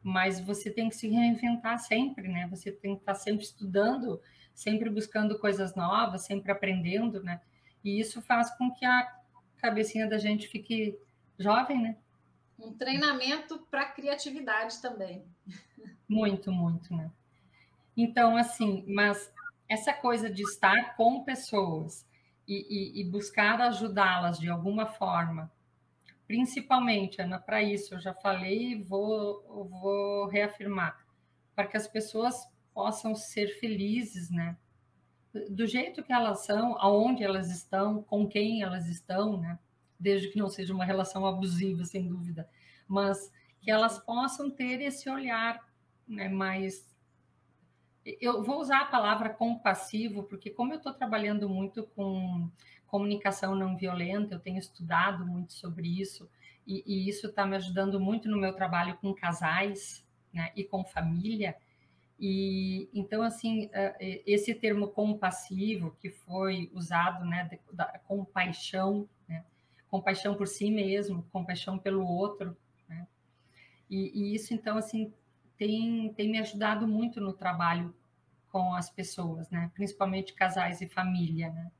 Mas 0.00 0.38
você 0.38 0.70
tem 0.70 0.88
que 0.88 0.94
se 0.94 1.08
reinventar 1.08 1.80
sempre, 1.80 2.28
né? 2.28 2.46
Você 2.48 2.70
tem 2.70 2.94
que 2.94 3.02
estar 3.02 3.16
sempre 3.16 3.44
estudando, 3.44 4.22
sempre 4.54 4.88
buscando 4.88 5.36
coisas 5.36 5.74
novas, 5.74 6.22
sempre 6.22 6.52
aprendendo, 6.52 7.20
né? 7.24 7.40
E 7.82 7.98
isso 7.98 8.22
faz 8.22 8.56
com 8.56 8.70
que 8.70 8.84
a 8.84 9.20
cabecinha 9.56 10.08
da 10.08 10.16
gente 10.16 10.46
fique 10.46 10.96
jovem, 11.36 11.82
né? 11.82 11.96
Um 12.56 12.72
treinamento 12.72 13.58
para 13.68 13.84
criatividade 13.86 14.80
também. 14.80 15.24
Muito, 16.08 16.52
muito, 16.52 16.94
né? 16.94 17.10
Então, 17.96 18.36
assim, 18.36 18.84
mas 18.86 19.32
essa 19.68 19.92
coisa 19.92 20.30
de 20.30 20.42
estar 20.42 20.96
com 20.96 21.24
pessoas 21.24 22.06
e, 22.46 22.66
e, 22.98 23.00
e 23.00 23.04
buscar 23.10 23.60
ajudá-las 23.60 24.38
de 24.38 24.48
alguma 24.48 24.86
forma, 24.86 25.50
principalmente, 26.26 27.20
Ana, 27.20 27.38
para 27.38 27.62
isso, 27.62 27.94
eu 27.94 28.00
já 28.00 28.12
falei 28.12 28.72
e 28.72 28.82
vou, 28.82 29.68
vou 29.68 30.26
reafirmar, 30.26 31.06
para 31.54 31.66
que 31.66 31.76
as 31.76 31.86
pessoas 31.86 32.46
possam 32.74 33.14
ser 33.14 33.48
felizes, 33.58 34.30
né? 34.30 34.56
Do 35.50 35.66
jeito 35.66 36.02
que 36.02 36.12
elas 36.12 36.44
são, 36.44 36.76
aonde 36.78 37.22
elas 37.22 37.50
estão, 37.50 38.02
com 38.02 38.26
quem 38.26 38.62
elas 38.62 38.88
estão, 38.88 39.40
né? 39.40 39.58
Desde 39.98 40.28
que 40.28 40.38
não 40.38 40.48
seja 40.48 40.74
uma 40.74 40.84
relação 40.84 41.26
abusiva, 41.26 41.84
sem 41.84 42.06
dúvida, 42.06 42.48
mas 42.86 43.32
que 43.60 43.70
elas 43.70 43.98
possam 43.98 44.50
ter 44.50 44.80
esse 44.80 45.08
olhar 45.08 45.64
né, 46.06 46.28
mais 46.28 46.96
eu 48.20 48.42
vou 48.44 48.60
usar 48.60 48.82
a 48.82 48.86
palavra 48.86 49.30
compassivo, 49.30 50.22
porque 50.22 50.50
como 50.50 50.72
eu 50.72 50.76
estou 50.76 50.94
trabalhando 50.94 51.48
muito 51.48 51.82
com 51.88 52.48
comunicação 52.86 53.54
não 53.54 53.76
violenta, 53.76 54.34
eu 54.34 54.40
tenho 54.40 54.58
estudado 54.58 55.26
muito 55.26 55.52
sobre 55.52 55.88
isso, 56.00 56.28
e, 56.66 56.82
e 56.86 57.08
isso 57.08 57.26
está 57.28 57.46
me 57.46 57.56
ajudando 57.56 58.00
muito 58.00 58.28
no 58.28 58.38
meu 58.38 58.52
trabalho 58.52 58.96
com 58.96 59.14
casais 59.14 60.04
né, 60.32 60.50
e 60.56 60.64
com 60.64 60.84
família. 60.84 61.56
E 62.18 62.88
então, 62.92 63.22
assim, 63.22 63.68
é, 63.72 63.96
é, 64.00 64.22
esse 64.26 64.54
termo 64.54 64.88
compassivo 64.88 65.96
que 66.00 66.10
foi 66.10 66.70
usado, 66.74 67.24
né, 67.24 67.58
da 67.72 67.86
compaixão, 68.06 69.08
né, 69.28 69.44
compaixão 69.88 70.34
por 70.34 70.48
si 70.48 70.70
mesmo, 70.70 71.26
compaixão 71.30 71.78
pelo 71.78 72.06
outro, 72.06 72.56
né, 72.88 73.06
e, 73.88 74.32
e 74.32 74.34
isso, 74.34 74.54
então, 74.54 74.76
assim, 74.76 75.12
tem, 75.56 76.12
tem 76.14 76.30
me 76.30 76.38
ajudado 76.38 76.86
muito 76.86 77.20
no 77.20 77.32
trabalho 77.32 77.94
com 78.50 78.74
as 78.74 78.90
pessoas, 78.90 79.50
né? 79.50 79.70
Principalmente 79.74 80.32
casais 80.32 80.80
e 80.80 80.88
família, 80.88 81.50
né? 81.50 81.70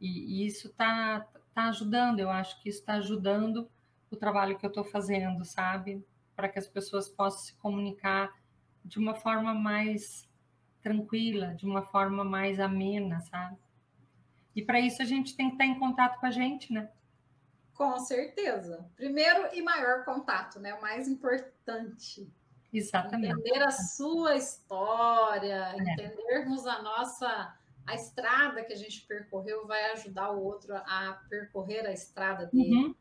E, 0.00 0.42
e 0.42 0.46
isso 0.46 0.68
tá, 0.70 1.26
tá 1.54 1.68
ajudando, 1.68 2.20
eu 2.20 2.30
acho 2.30 2.60
que 2.60 2.68
isso 2.68 2.80
está 2.80 2.94
ajudando 2.94 3.70
o 4.10 4.16
trabalho 4.16 4.58
que 4.58 4.64
eu 4.64 4.68
estou 4.68 4.84
fazendo, 4.84 5.44
sabe? 5.44 6.04
Para 6.34 6.48
que 6.48 6.58
as 6.58 6.66
pessoas 6.66 7.08
possam 7.08 7.40
se 7.40 7.54
comunicar 7.56 8.32
de 8.84 8.98
uma 8.98 9.14
forma 9.14 9.54
mais 9.54 10.28
tranquila, 10.82 11.54
de 11.54 11.64
uma 11.64 11.82
forma 11.82 12.24
mais 12.24 12.60
amena, 12.60 13.20
sabe? 13.20 13.56
E 14.54 14.62
para 14.62 14.78
isso 14.78 15.02
a 15.02 15.04
gente 15.04 15.36
tem 15.36 15.48
que 15.48 15.54
estar 15.54 15.66
em 15.66 15.78
contato 15.78 16.20
com 16.20 16.26
a 16.26 16.30
gente, 16.30 16.72
né? 16.72 16.90
Com 17.72 17.98
certeza. 17.98 18.88
Primeiro 18.94 19.48
e 19.52 19.60
maior 19.60 20.04
contato, 20.04 20.60
né? 20.60 20.74
O 20.74 20.80
mais 20.80 21.08
importante. 21.08 22.30
Exatamente. 22.72 23.32
Entender 23.32 23.62
a 23.62 23.70
sua 23.70 24.36
história, 24.36 25.74
é. 25.74 25.80
entendermos 25.80 26.66
a 26.66 26.82
nossa 26.82 27.56
a 27.86 27.94
estrada 27.94 28.64
que 28.64 28.72
a 28.72 28.76
gente 28.76 29.02
percorreu 29.02 29.66
vai 29.66 29.92
ajudar 29.92 30.30
o 30.30 30.42
outro 30.42 30.74
a 30.74 31.20
percorrer 31.28 31.86
a 31.86 31.92
estrada 31.92 32.46
dele. 32.46 32.74
Uhum. 32.74 32.94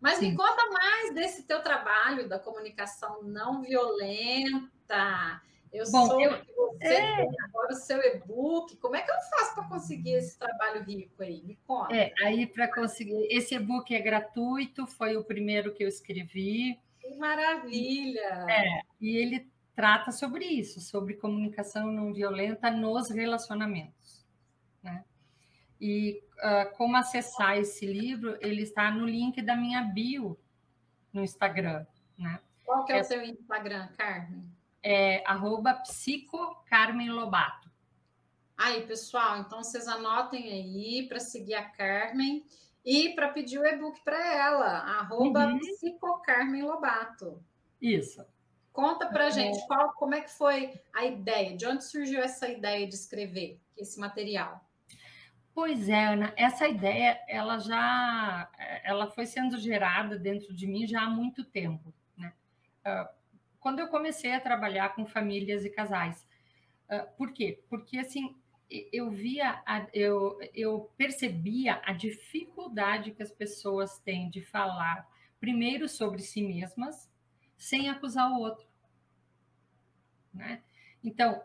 Mas 0.00 0.18
Sim. 0.18 0.30
me 0.30 0.36
conta 0.36 0.70
mais 0.70 1.14
desse 1.14 1.44
teu 1.44 1.62
trabalho 1.62 2.28
da 2.28 2.38
comunicação 2.38 3.22
não 3.22 3.62
violenta. 3.62 5.42
Eu 5.72 5.84
Bom, 5.90 6.06
sou 6.06 6.20
eu, 6.20 6.40
que 6.40 6.52
você 6.54 6.84
é... 6.84 7.16
tem 7.16 7.36
agora 7.44 7.72
o 7.72 7.76
seu 7.76 8.00
e-book. 8.00 8.76
Como 8.76 8.94
é 8.94 9.02
que 9.02 9.10
eu 9.10 9.16
faço 9.30 9.54
para 9.54 9.68
conseguir 9.68 10.12
esse 10.12 10.38
trabalho 10.38 10.82
rico 10.82 11.22
aí? 11.22 11.42
Me 11.42 11.58
conta. 11.66 11.94
É, 11.94 12.12
aí 12.22 12.46
para 12.46 12.72
conseguir. 12.72 13.26
Esse 13.30 13.54
e-book 13.54 13.94
é 13.94 14.00
gratuito, 14.00 14.86
foi 14.86 15.16
o 15.16 15.24
primeiro 15.24 15.74
que 15.74 15.82
eu 15.82 15.88
escrevi. 15.88 16.78
Que 17.00 17.14
maravilha! 17.16 18.46
É, 18.48 18.82
e 19.00 19.16
ele 19.16 19.50
trata 19.74 20.10
sobre 20.10 20.44
isso, 20.46 20.80
sobre 20.80 21.14
comunicação 21.14 21.92
não 21.92 22.12
violenta 22.12 22.70
nos 22.70 23.10
relacionamentos. 23.10 23.95
E 25.80 26.22
uh, 26.38 26.76
como 26.76 26.96
acessar 26.96 27.58
esse 27.58 27.86
livro, 27.86 28.36
ele 28.40 28.62
está 28.62 28.90
no 28.90 29.04
link 29.04 29.42
da 29.42 29.56
minha 29.56 29.82
bio 29.82 30.38
no 31.12 31.22
Instagram. 31.22 31.86
Né? 32.18 32.40
Qual 32.64 32.84
que 32.84 32.92
é, 32.92 32.98
é 32.98 33.00
o 33.00 33.04
seu 33.04 33.22
Instagram, 33.22 33.88
Carmen? 33.96 34.44
É 34.82 35.22
arroba 35.26 35.74
psicocarmenlobato. 35.74 37.70
Aí, 38.56 38.86
pessoal, 38.86 39.38
então 39.38 39.62
vocês 39.62 39.86
anotem 39.86 40.50
aí 40.50 41.06
para 41.08 41.20
seguir 41.20 41.54
a 41.54 41.68
Carmen. 41.68 42.44
E 42.86 43.10
para 43.16 43.30
pedir 43.30 43.58
o 43.58 43.66
e-book 43.66 44.00
para 44.04 44.32
ela, 44.32 44.68
arroba 45.00 45.46
uhum. 45.46 45.58
Lobato. 46.62 47.42
Isso. 47.82 48.24
Conta 48.72 49.06
para 49.06 49.26
é. 49.26 49.30
gente 49.32 49.66
qual, 49.66 49.92
como 49.94 50.14
é 50.14 50.20
que 50.20 50.30
foi 50.30 50.80
a 50.94 51.04
ideia, 51.04 51.56
de 51.56 51.66
onde 51.66 51.82
surgiu 51.82 52.20
essa 52.20 52.48
ideia 52.48 52.86
de 52.86 52.94
escrever 52.94 53.60
esse 53.76 53.98
material? 53.98 54.64
Pois 55.56 55.88
é, 55.88 56.04
Ana, 56.04 56.34
essa 56.36 56.68
ideia 56.68 57.18
ela 57.26 57.58
já 57.58 58.46
ela 58.84 59.10
foi 59.10 59.24
sendo 59.24 59.56
gerada 59.56 60.18
dentro 60.18 60.52
de 60.54 60.66
mim 60.66 60.86
já 60.86 61.00
há 61.00 61.08
muito 61.08 61.42
tempo, 61.42 61.94
né? 62.14 62.34
Ah, 62.84 63.10
quando 63.58 63.78
eu 63.78 63.88
comecei 63.88 64.34
a 64.34 64.40
trabalhar 64.40 64.94
com 64.94 65.06
famílias 65.06 65.64
e 65.64 65.70
casais, 65.70 66.28
ah, 66.90 67.06
por 67.16 67.32
quê? 67.32 67.64
Porque 67.70 67.96
assim 67.96 68.36
eu 68.92 69.10
via, 69.10 69.62
eu, 69.94 70.38
eu 70.52 70.92
percebia 70.94 71.80
a 71.86 71.92
dificuldade 71.94 73.12
que 73.12 73.22
as 73.22 73.32
pessoas 73.32 73.98
têm 74.00 74.28
de 74.28 74.42
falar, 74.42 75.08
primeiro 75.40 75.88
sobre 75.88 76.20
si 76.20 76.42
mesmas, 76.42 77.10
sem 77.56 77.88
acusar 77.88 78.30
o 78.30 78.40
outro. 78.40 78.66
Né? 80.34 80.62
Então, 81.02 81.42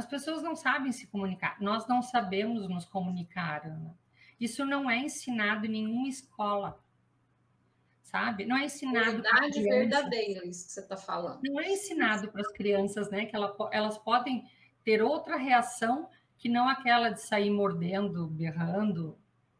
as 0.00 0.06
pessoas 0.06 0.42
não 0.42 0.56
sabem 0.56 0.90
se 0.92 1.06
comunicar, 1.06 1.56
nós 1.60 1.86
não 1.86 2.00
sabemos 2.00 2.66
nos 2.66 2.86
comunicar, 2.86 3.66
Ana. 3.66 3.94
Isso 4.40 4.64
não 4.64 4.90
é 4.90 4.96
ensinado 4.96 5.66
em 5.66 5.68
nenhuma 5.68 6.08
escola, 6.08 6.82
sabe? 8.02 8.46
Não 8.46 8.56
é 8.56 8.64
ensinado. 8.64 9.22
Verdade 9.22 9.62
verdadeira, 9.62 10.46
isso 10.46 10.66
que 10.66 10.72
você 10.72 10.80
está 10.80 10.96
falando. 10.96 11.40
Não 11.44 11.60
é 11.60 11.70
ensinado 11.70 12.32
para 12.32 12.40
as 12.40 12.48
crianças, 12.48 13.10
né? 13.10 13.26
Que 13.26 13.36
elas 13.36 13.98
podem 13.98 14.48
ter 14.82 15.02
outra 15.02 15.36
reação 15.36 16.08
que 16.38 16.48
não 16.48 16.66
aquela 16.66 17.10
de 17.10 17.20
sair 17.20 17.50
mordendo, 17.50 18.26
berrando. 18.26 19.18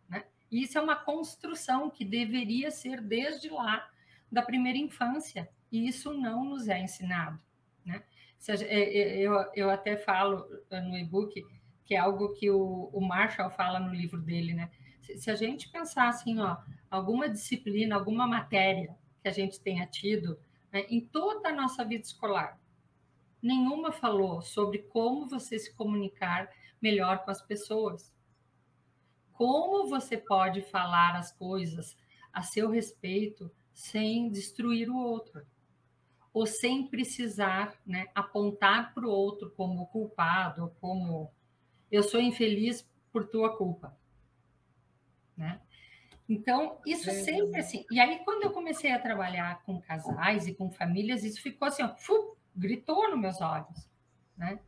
Né? 0.09 0.25
E 0.51 0.63
isso 0.63 0.79
é 0.79 0.81
uma 0.81 0.97
construção 0.97 1.91
que 1.91 2.03
deveria 2.03 2.71
ser 2.71 3.03
desde 3.03 3.51
lá, 3.51 3.91
da 4.33 4.41
primeira 4.41 4.79
infância, 4.79 5.51
e 5.71 5.87
isso 5.87 6.15
não 6.15 6.47
nos 6.47 6.67
é 6.67 6.81
ensinado. 6.81 7.39
Né? 8.49 8.55
Eu, 8.71 9.35
eu 9.55 9.71
até 9.71 9.97
falo 9.97 10.47
eh, 10.71 10.81
no 10.81 10.97
e-book 10.97 11.45
que 11.85 11.95
é 11.95 11.99
algo 11.99 12.33
que 12.35 12.49
o, 12.49 12.89
o 12.93 13.01
Marshall 13.01 13.51
fala 13.51 13.81
no 13.81 13.93
livro 13.93 14.21
dele, 14.21 14.55
né? 14.55 14.71
Se, 15.03 15.19
se 15.19 15.31
a 15.31 15.35
gente 15.35 15.69
pensar 15.69 16.09
assim, 16.09 16.39
ó, 16.39 16.57
alguma 16.89 17.29
disciplina, 17.29 17.97
alguma 17.97 18.29
matéria 18.29 18.97
que 19.21 19.29
a 19.29 19.33
gente 19.33 19.61
tenha 19.61 19.85
tido 19.87 20.39
né, 20.73 20.87
em 20.89 21.01
toda 21.01 21.49
a 21.49 21.53
nossa 21.53 21.85
vida 21.85 22.05
escolar, 22.05 22.61
nenhuma 23.43 23.91
falou 23.91 24.41
sobre 24.41 24.79
como 24.79 25.29
você 25.29 25.59
se 25.59 25.75
comunicar 25.75 26.49
melhor 26.81 27.25
com 27.25 27.31
as 27.33 27.43
pessoas. 27.43 28.15
Como 29.33 29.89
você 29.89 30.17
pode 30.17 30.63
falar 30.63 31.17
as 31.17 31.33
coisas 31.33 31.97
a 32.33 32.43
seu 32.43 32.71
respeito 32.71 33.51
sem 33.75 34.31
destruir 34.31 34.89
o 34.89 34.97
outro, 34.97 35.45
ou 36.33 36.47
sem 36.47 36.87
precisar 36.87 37.75
né, 37.85 38.07
apontar 38.15 38.95
para 38.95 39.07
o 39.07 39.11
outro 39.11 39.51
como 39.57 39.87
culpado, 39.87 40.73
como 40.81 41.31
eu 41.91 42.03
sou 42.03 42.21
infeliz 42.21 42.89
por 43.13 43.27
tua 43.27 43.57
culpa. 43.57 43.97
Né? 45.37 45.61
Então, 46.29 46.79
isso 46.87 47.11
sempre 47.11 47.61
assim. 47.61 47.85
E 47.91 47.99
aí, 47.99 48.21
quando 48.25 48.45
eu 48.45 48.53
comecei 48.53 48.93
a 48.93 49.01
trabalhar 49.01 49.63
com 49.65 49.81
casais 49.81 50.47
e 50.47 50.55
com 50.55 50.71
famílias, 50.71 51.25
isso 51.25 51.43
ficou 51.43 51.67
assim, 51.67 51.83
ó, 51.83 51.89
fu, 51.97 52.37
gritou 52.55 53.11
nos 53.11 53.19
meus 53.19 53.41
olhos. 53.41 53.89
Né? 54.37 54.61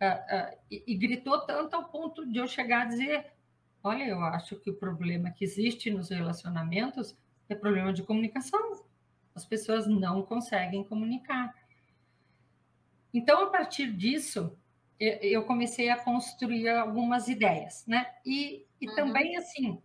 Uh, 0.00 0.54
uh, 0.54 0.58
e, 0.68 0.82
e, 0.88 0.96
gritou 0.96 1.40
tanto 1.46 1.76
ao 1.76 1.84
ponto 1.84 2.26
de 2.26 2.38
eu 2.38 2.48
chegar 2.48 2.82
a 2.82 2.86
dizer: 2.86 3.32
olha, 3.82 4.04
eu 4.04 4.20
acho 4.20 4.56
que 4.56 4.68
o 4.68 4.74
problema 4.74 5.30
que 5.30 5.44
existe 5.44 5.88
nos 5.88 6.10
relacionamentos 6.10 7.16
é 7.48 7.54
problema 7.54 7.92
de 7.92 8.02
comunicação. 8.02 8.83
As 9.34 9.44
pessoas 9.44 9.86
não 9.86 10.22
conseguem 10.22 10.84
comunicar. 10.84 11.54
Então, 13.12 13.42
a 13.42 13.50
partir 13.50 13.92
disso, 13.92 14.56
eu 14.98 15.44
comecei 15.44 15.88
a 15.88 15.98
construir 15.98 16.68
algumas 16.68 17.28
ideias, 17.28 17.84
né? 17.86 18.14
E, 18.24 18.64
e 18.80 18.88
uhum. 18.88 18.94
também, 18.94 19.36
assim, 19.36 19.82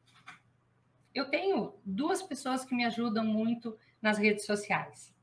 eu 1.13 1.29
tenho 1.29 1.75
duas 1.84 2.22
pessoas 2.22 2.63
que 2.63 2.75
me 2.75 2.86
ajudam 2.86 3.25
muito 3.25 3.77
nas 4.01 4.18
redes 4.18 4.46
sociais, 4.46 5.13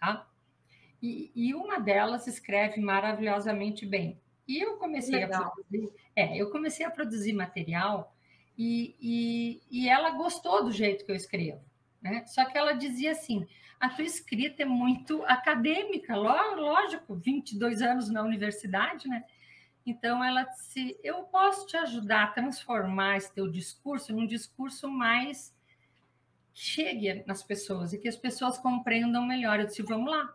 tá? 0.00 0.28
E, 1.02 1.32
e 1.34 1.54
uma 1.54 1.80
delas 1.80 2.26
escreve 2.26 2.80
maravilhosamente 2.80 3.84
bem. 3.84 4.20
E 4.46 4.60
eu 4.60 4.76
comecei 4.76 5.16
Legal. 5.16 5.44
a 5.44 5.50
produzir, 5.50 5.92
é, 6.14 6.36
eu 6.36 6.50
comecei 6.50 6.86
a 6.86 6.90
produzir 6.90 7.32
material 7.32 8.14
e, 8.56 8.96
e, 9.00 9.62
e 9.70 9.88
ela 9.88 10.10
gostou 10.10 10.64
do 10.64 10.70
jeito 10.70 11.04
que 11.04 11.10
eu 11.10 11.16
escrevo, 11.16 11.64
né? 12.02 12.24
Só 12.26 12.44
que 12.44 12.58
ela 12.58 12.72
dizia 12.72 13.12
assim: 13.12 13.46
a 13.78 13.88
tua 13.88 14.04
escrita 14.04 14.62
é 14.62 14.66
muito 14.66 15.24
acadêmica, 15.24 16.16
lógico, 16.16 17.14
22 17.14 17.82
anos 17.82 18.10
na 18.10 18.22
universidade, 18.22 19.08
né? 19.08 19.24
Então, 19.84 20.22
ela 20.22 20.44
disse: 20.44 20.96
Eu 21.02 21.24
posso 21.24 21.66
te 21.66 21.76
ajudar 21.76 22.24
a 22.24 22.28
transformar 22.28 23.16
esse 23.16 23.32
teu 23.32 23.50
discurso 23.50 24.12
num 24.12 24.26
discurso 24.26 24.88
mais 24.88 25.54
que 26.52 26.60
chegue 26.60 27.24
nas 27.26 27.42
pessoas 27.42 27.92
e 27.92 27.98
que 27.98 28.08
as 28.08 28.16
pessoas 28.16 28.58
compreendam 28.58 29.26
melhor. 29.26 29.58
Eu 29.58 29.66
disse: 29.66 29.82
Vamos 29.82 30.10
lá. 30.10 30.32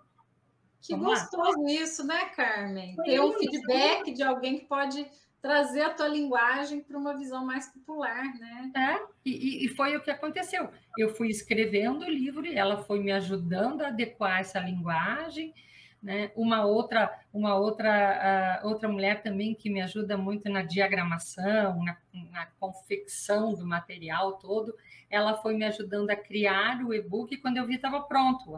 Que 0.81 0.93
vamos 0.95 1.19
gostoso 1.21 1.63
lá. 1.63 1.71
isso, 1.71 2.05
né, 2.05 2.25
Carmen? 2.36 2.95
Foi 2.95 3.05
Ter 3.05 3.21
um 3.21 3.33
feedback 3.33 4.13
de 4.13 4.24
alguém 4.24 4.59
que 4.59 4.65
pode 4.65 5.09
trazer 5.41 5.82
a 5.82 5.94
tua 5.94 6.08
linguagem 6.08 6.82
para 6.82 6.98
uma 6.98 7.15
visão 7.15 7.46
mais 7.46 7.67
popular, 7.67 8.24
né? 8.39 8.72
É, 8.75 9.06
e, 9.25 9.65
e, 9.65 9.70
foi 9.70 9.96
o 9.96 10.01
que 10.01 10.12
aconteceu. 10.12 10.70
Eu 10.98 11.15
fui 11.15 11.29
escrevendo 11.29 12.01
o 12.01 12.10
livro 12.10 12.46
e 12.46 12.56
ela 12.56 12.84
foi 12.84 13.00
me 13.00 13.12
ajudando 13.12 13.82
a 13.82 13.88
adequar 13.88 14.39
essa 14.39 14.60
linguagem 14.60 15.53
né? 16.01 16.32
Uma 16.36 16.63
outra, 16.63 17.20
uma 17.34 17.56
outra, 17.56 18.62
uh, 18.63 18.67
outra 18.67 18.88
mulher 18.88 19.22
também 19.22 19.53
que 19.53 19.70
me 19.70 19.82
ajuda 19.82 20.17
muito 20.17 20.50
na 20.50 20.62
diagramação, 20.62 21.84
na, 21.84 21.98
na 22.32 22.46
confecção 22.60 23.53
do 23.53 23.65
material 23.65 24.34
todo, 24.34 24.75
ela 25.10 25.36
foi 25.41 25.56
me 25.56 25.65
ajudando 25.65 26.10
a 26.10 26.15
criar 26.15 26.84
o 26.86 26.94
e-book 26.94 27.34
e 27.34 27.38
quando 27.38 27.58
eu 27.58 27.65
vi 27.65 27.75
estava 27.75 28.01
pronto. 28.01 28.53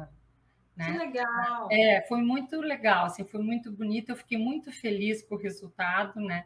Né? 0.75 0.91
Que 0.91 0.97
legal! 0.97 1.67
É, 1.71 2.05
foi 2.07 2.21
muito 2.21 2.59
legal, 2.59 3.05
assim, 3.05 3.25
foi 3.25 3.41
muito 3.41 3.71
bonito, 3.71 4.09
eu 4.09 4.15
fiquei 4.15 4.37
muito 4.37 4.71
feliz 4.71 5.21
com 5.23 5.35
o 5.35 5.39
resultado, 5.39 6.19
né? 6.19 6.45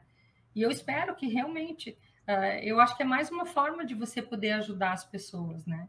E 0.56 0.62
eu 0.62 0.72
espero 0.72 1.16
que 1.16 1.28
realmente, 1.28 1.98
uh, 2.28 2.60
eu 2.62 2.80
acho 2.80 2.96
que 2.96 3.04
é 3.04 3.06
mais 3.06 3.30
uma 3.30 3.46
forma 3.46 3.86
de 3.86 3.94
você 3.94 4.22
poder 4.22 4.52
ajudar 4.52 4.94
as 4.94 5.04
pessoas, 5.04 5.66
né? 5.66 5.88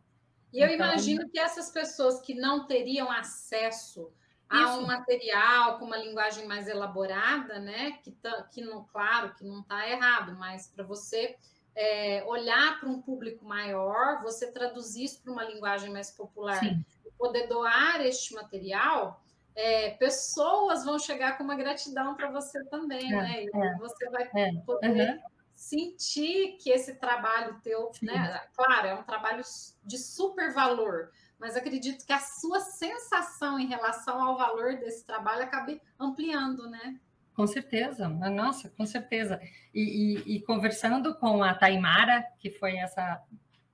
E 0.53 0.61
eu 0.61 0.69
então, 0.69 0.87
imagino 0.87 1.29
que 1.29 1.39
essas 1.39 1.71
pessoas 1.71 2.21
que 2.21 2.35
não 2.35 2.67
teriam 2.67 3.11
acesso 3.11 4.13
Há 4.49 4.77
um 4.77 4.87
material 4.87 5.79
com 5.79 5.87
uma 5.87 5.97
linguagem 5.97 6.47
mais 6.47 6.69
elaborada, 6.69 7.59
né? 7.59 7.93
Que, 8.03 8.13
tá, 8.13 8.43
que 8.45 8.61
não, 8.61 8.85
claro, 8.85 9.35
que 9.35 9.45
não 9.45 9.61
está 9.61 9.89
errado, 9.89 10.37
mas 10.39 10.69
para 10.69 10.85
você 10.85 11.37
é, 11.75 12.23
olhar 12.25 12.79
para 12.79 12.89
um 12.89 13.01
público 13.01 13.45
maior, 13.45 14.23
você 14.23 14.53
traduzir 14.53 15.05
isso 15.05 15.23
para 15.23 15.33
uma 15.33 15.45
linguagem 15.45 15.91
mais 15.91 16.11
popular, 16.11 16.61
Sim. 16.61 16.85
poder 17.19 17.49
doar 17.49 18.01
este 18.03 18.35
material, 18.35 19.24
é, 19.57 19.91
pessoas 19.91 20.85
vão 20.85 20.99
chegar 20.99 21.39
com 21.39 21.45
uma 21.45 21.55
gratidão 21.55 22.15
para 22.15 22.31
você 22.31 22.65
também, 22.65 23.13
é, 23.13 23.17
né? 23.17 23.45
E 23.45 23.51
é, 23.55 23.75
você 23.79 24.11
vai 24.11 24.29
é, 24.35 24.53
poder 24.67 25.15
uhum. 25.15 25.21
sentir 25.55 26.57
que 26.61 26.71
esse 26.71 26.95
trabalho 26.95 27.61
teu, 27.63 27.93
Sim. 27.95 28.07
né? 28.07 28.41
Claro, 28.55 28.87
é 28.87 28.95
um 28.95 29.05
trabalho 29.05 29.43
de 29.85 29.99
super 29.99 30.53
valor 30.53 31.11
mas 31.39 31.57
acredito 31.57 32.07
que 32.07 32.13
a 32.13 32.21
sua 32.21 32.59
sensação 32.61 33.59
em 33.59 33.67
relação 33.67 34.23
ao 34.23 34.37
valor 34.37 34.79
desse 34.79 35.05
trabalho 35.05 35.43
acabe 35.43 35.79
ampliando, 36.01 36.71
né? 36.71 36.99
Com 37.35 37.47
certeza, 37.47 38.09
nossa, 38.09 38.71
com 38.71 38.87
certeza. 38.87 39.41
E, 39.75 39.83
e, 40.25 40.37
e, 40.37 40.41
conversando 40.43 41.15
com 41.17 41.43
a 41.43 41.53
Taimara, 41.53 42.25
que 42.39 42.49
foi 42.49 42.77
essa, 42.77 43.23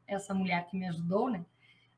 essa 0.04 0.34
mulher 0.34 0.66
que 0.66 0.76
me 0.76 0.88
ajudou, 0.88 1.30
né? 1.30 1.44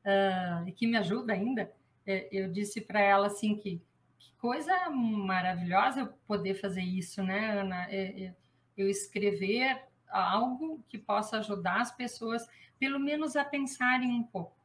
Uh, 0.05 0.67
e 0.67 0.71
que 0.73 0.85
me 0.85 0.97
ajuda 0.97 1.33
ainda, 1.33 1.73
eu 2.05 2.51
disse 2.51 2.81
para 2.81 2.99
ela 2.99 3.27
assim 3.27 3.55
que, 3.55 3.81
que, 4.19 4.33
coisa 4.37 4.89
maravilhosa 4.89 6.01
eu 6.01 6.07
poder 6.27 6.55
fazer 6.55 6.81
isso, 6.81 7.23
né, 7.23 7.59
Ana? 7.59 7.87
É, 7.89 8.23
é, 8.23 8.35
eu 8.75 8.89
escrever 8.89 9.81
algo 10.09 10.83
que 10.89 10.97
possa 10.97 11.37
ajudar 11.37 11.81
as 11.81 11.91
pessoas, 11.91 12.47
pelo 12.79 12.99
menos 12.99 13.35
a 13.35 13.43
pensarem 13.43 14.11
um 14.11 14.23
pouco 14.23 14.55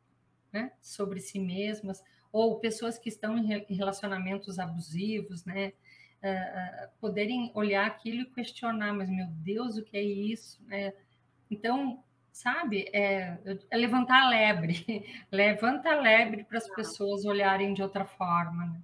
né, 0.52 0.72
sobre 0.80 1.20
si 1.20 1.38
mesmas, 1.38 2.02
ou 2.32 2.58
pessoas 2.58 2.98
que 2.98 3.08
estão 3.08 3.38
em 3.38 3.74
relacionamentos 3.74 4.58
abusivos, 4.58 5.44
né, 5.44 5.72
uh, 6.22 6.88
poderem 7.00 7.50
olhar 7.54 7.86
aquilo 7.86 8.22
e 8.22 8.30
questionar, 8.30 8.92
mas 8.92 9.08
meu 9.08 9.26
Deus, 9.28 9.76
o 9.76 9.82
que 9.82 9.96
é 9.96 10.02
isso? 10.02 10.62
Né? 10.66 10.92
Então, 11.50 12.02
sabe, 12.32 12.88
é, 12.92 13.38
é, 13.70 13.76
levantar 13.76 14.22
a 14.22 14.28
lebre, 14.28 14.84
levanta 15.30 15.90
a 15.90 16.00
lebre 16.00 16.44
para 16.44 16.58
as 16.58 16.68
pessoas 16.68 17.24
olharem 17.24 17.74
de 17.74 17.82
outra 17.82 18.04
forma. 18.04 18.66
Né? 18.66 18.82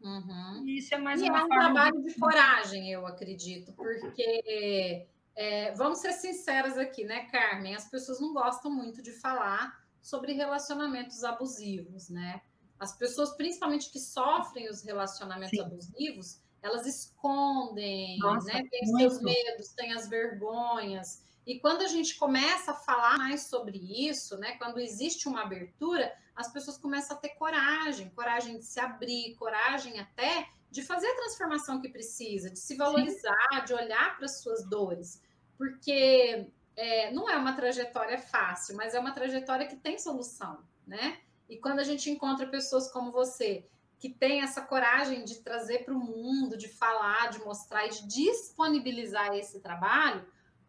Uhum. 0.00 0.64
Isso 0.66 0.94
é 0.94 0.98
mais 0.98 1.20
e 1.20 1.28
uma 1.28 1.40
é 1.40 1.44
um 1.44 1.48
trabalho 1.48 2.02
de... 2.02 2.14
de 2.14 2.20
coragem, 2.20 2.90
eu 2.90 3.06
acredito, 3.06 3.72
porque 3.72 5.06
é, 5.34 5.74
vamos 5.74 5.98
ser 5.98 6.12
sinceras 6.12 6.78
aqui, 6.78 7.04
né, 7.04 7.26
Carmen? 7.26 7.74
As 7.74 7.88
pessoas 7.90 8.20
não 8.20 8.32
gostam 8.32 8.70
muito 8.70 9.02
de 9.02 9.12
falar 9.12 9.84
sobre 10.00 10.32
relacionamentos 10.32 11.24
abusivos, 11.24 12.08
né? 12.08 12.40
As 12.78 12.96
pessoas, 12.96 13.36
principalmente 13.36 13.90
que 13.90 13.98
sofrem 13.98 14.68
os 14.68 14.82
relacionamentos 14.82 15.50
Sim. 15.50 15.60
abusivos, 15.62 16.40
elas 16.62 16.86
escondem, 16.86 18.18
Nossa, 18.18 18.46
né? 18.46 18.62
Tem 18.70 18.82
muito. 18.84 18.98
seus 18.98 19.22
medos, 19.22 19.68
tem 19.74 19.92
as 19.92 20.08
vergonhas. 20.08 21.22
E 21.46 21.60
quando 21.60 21.82
a 21.82 21.86
gente 21.86 22.16
começa 22.16 22.72
a 22.72 22.74
falar 22.74 23.16
mais 23.16 23.42
sobre 23.42 23.78
isso, 24.08 24.36
né? 24.36 24.56
Quando 24.56 24.80
existe 24.80 25.28
uma 25.28 25.42
abertura, 25.42 26.12
as 26.34 26.52
pessoas 26.52 26.76
começam 26.76 27.16
a 27.16 27.20
ter 27.20 27.30
coragem, 27.30 28.10
coragem 28.10 28.58
de 28.58 28.64
se 28.64 28.80
abrir, 28.80 29.36
coragem 29.36 30.00
até 30.00 30.48
de 30.70 30.82
fazer 30.82 31.06
a 31.06 31.14
transformação 31.14 31.80
que 31.80 31.88
precisa, 31.88 32.50
de 32.50 32.58
se 32.58 32.74
valorizar, 32.74 33.48
Sim. 33.54 33.64
de 33.64 33.74
olhar 33.74 34.16
para 34.16 34.24
as 34.24 34.42
suas 34.42 34.64
dores. 34.68 35.22
Porque 35.56 36.48
é, 36.74 37.12
não 37.12 37.30
é 37.30 37.36
uma 37.36 37.54
trajetória 37.54 38.18
fácil, 38.18 38.76
mas 38.76 38.92
é 38.92 38.98
uma 38.98 39.12
trajetória 39.12 39.68
que 39.68 39.76
tem 39.76 39.98
solução, 39.98 40.58
né? 40.84 41.20
E 41.48 41.56
quando 41.56 41.78
a 41.78 41.84
gente 41.84 42.10
encontra 42.10 42.48
pessoas 42.48 42.90
como 42.90 43.12
você, 43.12 43.64
que 43.98 44.10
tem 44.10 44.42
essa 44.42 44.60
coragem 44.60 45.24
de 45.24 45.36
trazer 45.36 45.84
para 45.84 45.94
o 45.94 45.98
mundo, 45.98 46.56
de 46.56 46.68
falar, 46.68 47.30
de 47.30 47.38
mostrar 47.38 47.86
e 47.86 47.90
de 47.90 48.06
disponibilizar 48.08 49.34
esse 49.34 49.60
trabalho, 49.60 50.26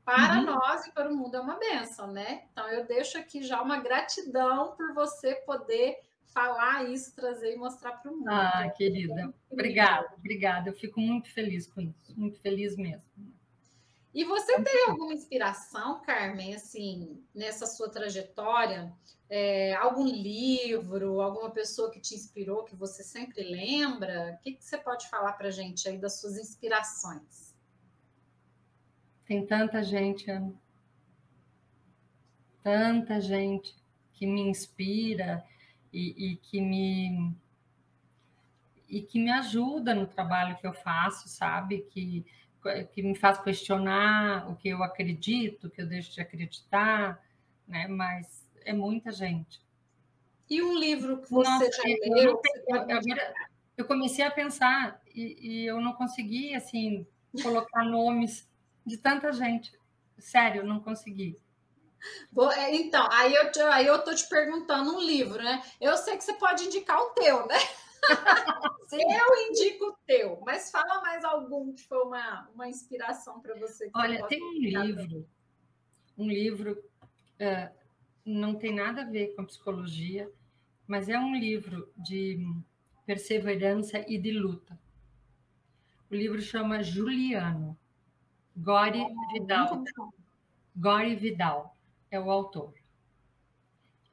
para 0.08 0.40
uhum. 0.40 0.46
nós 0.46 0.88
e 0.88 0.92
para 0.94 1.12
o 1.12 1.14
mundo 1.14 1.36
é 1.36 1.42
uma 1.42 1.60
benção, 1.60 2.08
né? 2.08 2.46
Então 2.50 2.66
eu 2.70 2.88
deixo 2.88 3.18
aqui 3.18 3.44
já 3.44 3.62
uma 3.62 3.82
gratidão 3.82 4.74
por 4.78 4.94
você 4.94 5.36
poder 5.46 6.00
falar 6.28 6.90
isso, 6.90 7.14
trazer 7.14 7.56
e 7.56 7.58
mostrar 7.58 7.92
para 7.92 8.10
o 8.10 8.16
mundo. 8.16 8.30
Ah, 8.30 8.70
querida, 8.70 9.34
obrigada, 9.50 10.08
obrigada. 10.18 10.70
Eu 10.70 10.74
fico 10.74 11.02
muito 11.02 11.30
feliz 11.34 11.68
com 11.68 11.82
isso, 11.82 12.14
muito 12.16 12.40
feliz 12.40 12.78
mesmo. 12.78 13.04
E 14.14 14.24
você 14.24 14.62
tem 14.64 14.86
alguma 14.88 15.14
inspiração, 15.14 16.02
Carmen, 16.02 16.56
assim, 16.56 17.22
nessa 17.36 17.66
sua 17.66 17.90
trajetória? 17.90 18.94
É, 19.30 19.76
algum 19.76 20.06
livro, 20.06 21.20
alguma 21.20 21.52
pessoa 21.52 21.92
que 21.92 22.00
te 22.00 22.16
inspirou, 22.16 22.64
que 22.64 22.78
você 22.78 23.04
sempre 23.04 23.44
lembra? 23.44 24.38
O 24.40 24.42
que, 24.42 24.54
que 24.54 24.64
você 24.64 24.78
pode 24.78 25.10
falar 25.10 25.34
para 25.34 25.50
a 25.50 25.52
gente 25.52 25.90
aí 25.90 25.98
das 25.98 26.22
suas 26.22 26.38
inspirações? 26.38 27.47
Tem 29.28 29.46
tanta 29.46 29.84
gente, 29.84 30.32
Ana. 30.32 30.54
Tanta 32.64 33.20
gente 33.20 33.76
que 34.14 34.26
me 34.26 34.42
inspira 34.42 35.46
e, 35.92 36.32
e 36.32 36.36
que 36.38 36.62
me 36.62 37.36
e 38.90 39.02
que 39.02 39.20
me 39.20 39.30
ajuda 39.30 39.94
no 39.94 40.08
trabalho 40.08 40.56
que 40.58 40.66
eu 40.66 40.74
faço, 40.74 41.28
sabe? 41.28 41.86
Que 41.92 42.26
que 42.94 43.02
me 43.02 43.16
faz 43.16 43.40
questionar 43.40 44.50
o 44.50 44.56
que 44.56 44.68
eu 44.70 44.84
acredito, 44.84 45.68
o 45.68 45.70
que 45.70 45.82
eu 45.82 45.88
deixo 45.88 46.14
de 46.14 46.20
acreditar, 46.20 47.22
né? 47.68 47.88
Mas 47.88 48.46
é 48.66 48.74
muita 48.74 49.12
gente. 49.12 49.62
E 50.50 50.62
um 50.62 50.78
livro 50.78 51.22
que 51.22 51.30
você 51.30 51.50
Nossa, 51.50 51.72
já 51.72 51.84
leu? 52.14 52.42
Eu, 52.68 52.82
agora, 52.82 53.34
eu 53.78 53.86
comecei 53.86 54.26
a 54.26 54.32
pensar 54.32 55.02
e, 55.14 55.38
e 55.42 55.66
eu 55.66 55.80
não 55.80 55.94
consegui, 55.94 56.56
assim, 56.56 57.06
colocar 57.42 57.84
nomes 57.84 58.47
de 58.88 58.98
tanta 58.98 59.34
gente. 59.34 59.78
Sério, 60.18 60.66
não 60.66 60.80
consegui. 60.80 61.38
É, 62.56 62.76
então, 62.76 63.08
aí 63.12 63.34
eu, 63.34 63.52
te, 63.52 63.60
aí 63.60 63.86
eu 63.86 64.02
tô 64.04 64.16
te 64.16 64.28
perguntando 64.30 64.96
um 64.96 65.02
livro, 65.02 65.44
né? 65.44 65.62
Eu 65.82 65.98
sei 65.98 66.16
que 66.16 66.24
você 66.24 66.34
pode 66.34 66.64
indicar 66.64 67.00
o 67.00 67.10
teu, 67.10 67.46
né? 67.48 67.56
eu 68.92 69.50
indico 69.50 69.86
o 69.86 69.98
teu, 70.06 70.40
mas 70.46 70.72
fala 70.72 71.02
mais 71.02 71.26
algum 71.26 71.74
que 71.74 71.84
foi 71.84 72.02
uma, 72.04 72.48
uma 72.54 72.70
inspiração 72.70 73.42
para 73.42 73.56
você. 73.56 73.90
Olha, 73.94 74.26
tem 74.28 74.42
um 74.42 74.54
livro, 74.54 75.28
um 76.18 76.28
livro, 76.28 76.84
é, 77.38 77.72
não 78.26 78.56
tem 78.56 78.74
nada 78.74 79.02
a 79.02 79.10
ver 79.10 79.36
com 79.36 79.46
psicologia, 79.46 80.32
mas 80.88 81.10
é 81.10 81.20
um 81.20 81.36
livro 81.36 81.92
de 81.98 82.40
perseverança 83.06 84.00
e 84.08 84.18
de 84.18 84.32
luta. 84.32 84.80
O 86.10 86.16
livro 86.16 86.42
chama 86.42 86.82
Juliano, 86.82 87.78
Gore 88.58 89.06
Vidal. 89.32 89.84
Gore 90.76 91.16
Vidal 91.16 91.78
é 92.10 92.20
o 92.20 92.32
autor. 92.32 92.74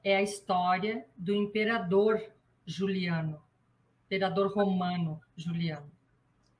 É 0.03 0.17
a 0.17 0.23
história 0.23 1.07
do 1.17 1.35
imperador 1.35 2.23
Juliano, 2.67 3.43
imperador 4.07 4.53
romano 4.53 5.19
Juliano. 5.35 5.91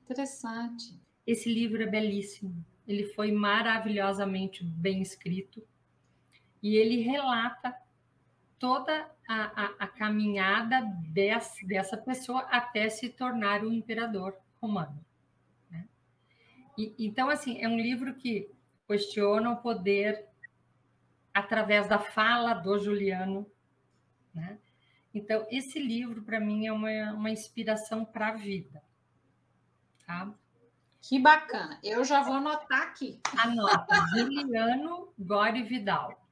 Interessante. 0.03 0.99
Esse 1.27 1.53
livro 1.53 1.83
é 1.83 1.87
belíssimo. 1.87 2.65
Ele 2.89 3.05
foi 3.05 3.31
maravilhosamente 3.33 4.65
bem 4.65 5.03
escrito 5.03 5.63
e 6.63 6.77
ele 6.77 7.03
relata 7.03 7.75
toda 8.59 9.11
a, 9.29 9.65
a, 9.65 9.75
a 9.81 9.87
caminhada 9.87 10.81
dessa, 11.13 11.67
dessa 11.67 11.97
pessoa 11.99 12.41
até 12.51 12.89
se 12.89 13.11
tornar 13.11 13.63
o 13.63 13.73
imperador 13.73 14.35
romano. 14.61 15.05
E, 16.77 16.95
então, 16.99 17.29
assim, 17.29 17.61
é 17.61 17.69
um 17.69 17.79
livro 17.79 18.15
que 18.15 18.51
questiona 18.87 19.51
o 19.51 19.57
poder 19.57 20.27
através 21.33 21.89
da 21.89 21.99
fala 21.99 22.55
do 22.55 22.79
Juliano. 22.79 23.51
Né? 24.33 24.59
Então, 25.13 25.47
esse 25.51 25.79
livro, 25.79 26.23
para 26.23 26.41
mim, 26.41 26.67
é 26.67 26.73
uma, 26.73 27.13
uma 27.13 27.31
inspiração 27.31 28.05
para 28.05 28.29
a 28.29 28.37
vida. 28.37 28.83
Tá? 30.07 30.33
Que 31.01 31.19
bacana. 31.19 31.79
Eu 31.83 32.05
já 32.05 32.23
vou 32.23 32.35
anotar 32.35 32.83
aqui. 32.83 33.21
Anota. 33.37 33.95
Juliano 34.17 35.13
Gore 35.19 35.63
Vidal. 35.63 36.25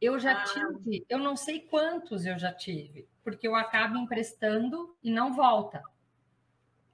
Eu 0.00 0.18
já 0.18 0.32
ah. 0.32 0.44
tive, 0.44 1.04
eu 1.08 1.18
não 1.18 1.36
sei 1.36 1.60
quantos 1.60 2.24
eu 2.24 2.38
já 2.38 2.52
tive, 2.52 3.08
porque 3.24 3.46
eu 3.46 3.54
acabo 3.54 3.96
emprestando 3.96 4.96
e 5.02 5.10
não 5.10 5.34
volta. 5.34 5.82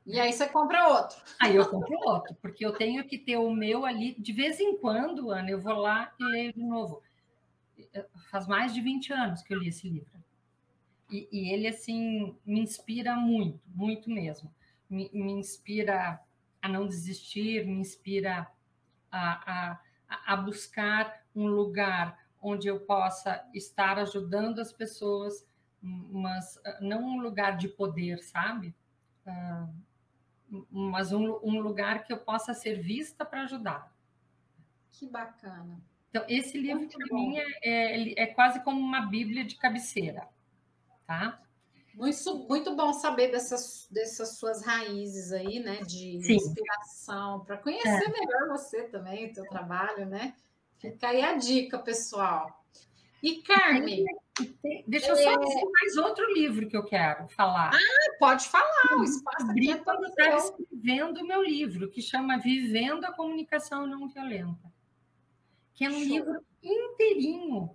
E 0.07 0.21
aí 0.21 0.33
você 0.33 0.47
compra 0.47 0.89
outro. 0.89 1.17
Aí 1.41 1.57
eu 1.57 1.69
compro 1.69 1.97
outro, 2.01 2.35
porque 2.43 2.65
eu 2.65 2.73
tenho 2.73 3.05
que 3.07 3.17
ter 3.17 3.37
o 3.37 3.51
meu 3.51 3.87
ali. 3.87 4.15
De 4.19 4.33
vez 4.33 4.61
em 4.61 4.77
quando, 4.77 5.31
Ana, 5.31 5.51
eu 5.51 5.61
vou 5.61 5.75
lá 5.75 6.13
e 6.21 6.25
leio 6.25 6.53
de 6.53 6.63
novo. 6.63 7.03
Faz 8.31 8.47
mais 8.47 8.75
de 8.75 8.81
20 8.81 9.13
anos 9.13 9.43
que 9.43 9.55
eu 9.55 9.59
li 9.59 9.69
esse 9.69 9.89
livro. 9.89 10.23
E, 11.11 11.29
e 11.33 11.53
ele, 11.53 11.69
assim, 11.69 12.37
me 12.45 12.61
inspira 12.61 13.17
muito, 13.17 13.61
muito 13.67 14.11
mesmo. 14.11 14.53
Me, 14.91 15.11
me 15.13 15.33
inspira 15.33 16.21
a 16.61 16.69
não 16.69 16.87
desistir, 16.87 17.67
me 17.67 17.75
inspira 17.75 18.47
a, 19.11 19.79
a, 20.09 20.33
a 20.33 20.37
buscar 20.37 21.25
um 21.35 21.47
lugar 21.47 22.19
onde 22.41 22.69
eu 22.69 22.81
possa 22.81 23.43
estar 23.55 23.99
ajudando 23.99 24.61
as 24.61 24.73
pessoas, 24.73 25.47
mas 25.81 26.61
ah, 26.65 26.79
não 26.81 27.03
um 27.03 27.21
lugar 27.21 27.57
de 27.57 27.69
poder, 27.69 28.23
sabe? 28.23 28.75
Uh, 29.27 29.73
mas 30.71 31.13
um, 31.13 31.39
um, 31.43 31.61
lugar 31.61 32.05
que 32.05 32.13
eu 32.13 32.19
possa 32.19 32.55
ser 32.55 32.81
vista 32.81 33.25
para 33.25 33.43
ajudar. 33.43 33.93
Que 34.93 35.07
bacana. 35.07 35.81
Então, 36.11 36.25
esse 36.29 36.57
livro 36.57 36.89
para 36.89 37.15
mim 37.15 37.37
é, 37.39 37.45
é, 37.63 38.23
é, 38.23 38.27
quase 38.27 38.63
como 38.63 38.79
uma 38.79 39.01
bíblia 39.07 39.45
de 39.45 39.57
cabeceira, 39.57 40.29
tá? 41.07 41.41
Muito, 41.95 42.47
muito 42.49 42.77
bom 42.77 42.93
saber 42.93 43.31
dessas, 43.31 43.89
dessas 43.91 44.37
suas 44.37 44.65
raízes 44.65 45.33
aí, 45.33 45.61
né? 45.61 45.81
De 45.83 46.21
Sim. 46.23 46.35
inspiração, 46.35 47.45
para 47.45 47.57
conhecer 47.57 47.89
é. 47.89 48.09
melhor 48.09 48.49
você 48.49 48.85
também, 48.85 49.31
o 49.31 49.35
seu 49.35 49.45
trabalho, 49.49 50.07
né? 50.07 50.35
Fica 50.79 51.09
aí 51.09 51.23
a 51.23 51.35
dica, 51.37 51.79
pessoal. 51.79 52.65
E 53.23 53.43
Carmen. 53.43 54.05
Deixa 54.87 55.11
eu 55.11 55.17
só 55.17 55.33
é... 55.33 55.39
dizer 55.39 55.65
mais 55.71 55.97
outro 55.97 56.33
livro 56.33 56.69
que 56.69 56.77
eu 56.77 56.85
quero 56.85 57.29
falar. 57.29 57.71
Ah, 57.73 58.17
pode 58.19 58.49
falar, 58.49 58.99
o 58.99 59.05
espaço 59.05 59.51
aqui 59.51 59.71
é 59.71 59.77
estava 59.77 60.01
escrevendo 60.39 61.21
o 61.21 61.27
meu 61.27 61.43
livro, 61.43 61.89
que 61.89 62.03
chama 62.03 62.39
Vivendo 62.39 63.05
a 63.05 63.13
Comunicação 63.13 63.87
Não 63.87 64.09
Violenta. 64.09 64.73
Que 65.73 65.85
é 65.85 65.89
um 65.89 65.93
Show. 65.93 66.03
livro 66.03 66.45
inteirinho, 66.63 67.71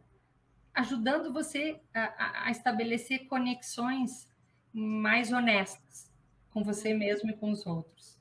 ajudando 0.73 1.31
você 1.31 1.79
a, 1.93 2.47
a 2.47 2.51
estabelecer 2.51 3.27
conexões 3.27 4.27
mais 4.73 5.31
honestas 5.31 6.11
com 6.51 6.63
você 6.63 6.93
mesmo 6.93 7.29
e 7.29 7.37
com 7.37 7.51
os 7.51 7.65
outros. 7.65 8.19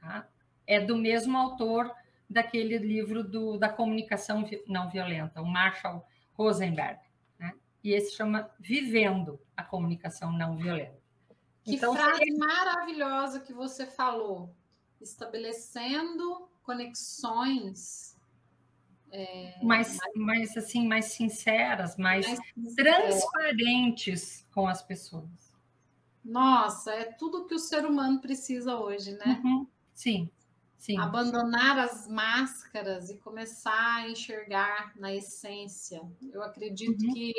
Tá? 0.00 0.26
É 0.66 0.80
do 0.80 0.96
mesmo 0.96 1.36
autor 1.36 1.92
daquele 2.28 2.78
livro 2.78 3.22
do, 3.22 3.58
da 3.58 3.68
comunicação 3.68 4.44
não 4.66 4.90
violenta, 4.90 5.40
o 5.40 5.46
Marshall 5.46 6.06
Rosenberg. 6.34 7.07
E 7.82 7.92
esse 7.92 8.16
chama 8.16 8.50
Vivendo 8.58 9.40
a 9.56 9.62
Comunicação 9.62 10.32
Não 10.32 10.56
Violenta. 10.56 10.98
Que 11.62 11.76
então, 11.76 11.94
frase 11.94 12.18
seria... 12.18 12.38
maravilhosa 12.38 13.40
que 13.40 13.52
você 13.52 13.86
falou. 13.86 14.54
Estabelecendo 15.00 16.48
conexões 16.62 18.18
é, 19.10 19.54
mais, 19.62 19.96
mais 20.14 20.56
assim 20.56 20.86
mais 20.86 21.06
sinceras, 21.06 21.96
mais, 21.96 22.26
mais 22.26 22.74
transparentes 22.74 24.46
com 24.52 24.66
as 24.66 24.82
pessoas. 24.82 25.56
Nossa, 26.24 26.92
é 26.92 27.04
tudo 27.04 27.46
que 27.46 27.54
o 27.54 27.58
ser 27.58 27.86
humano 27.86 28.20
precisa 28.20 28.76
hoje, 28.76 29.12
né? 29.12 29.40
Uhum. 29.42 29.66
Sim. 29.94 30.30
Sim. 30.76 30.98
Abandonar 30.98 31.78
as 31.78 32.06
máscaras 32.06 33.10
e 33.10 33.16
começar 33.16 33.96
a 33.96 34.08
enxergar 34.08 34.92
na 34.96 35.12
essência. 35.12 36.00
Eu 36.32 36.42
acredito 36.42 37.02
uhum. 37.04 37.12
que 37.12 37.32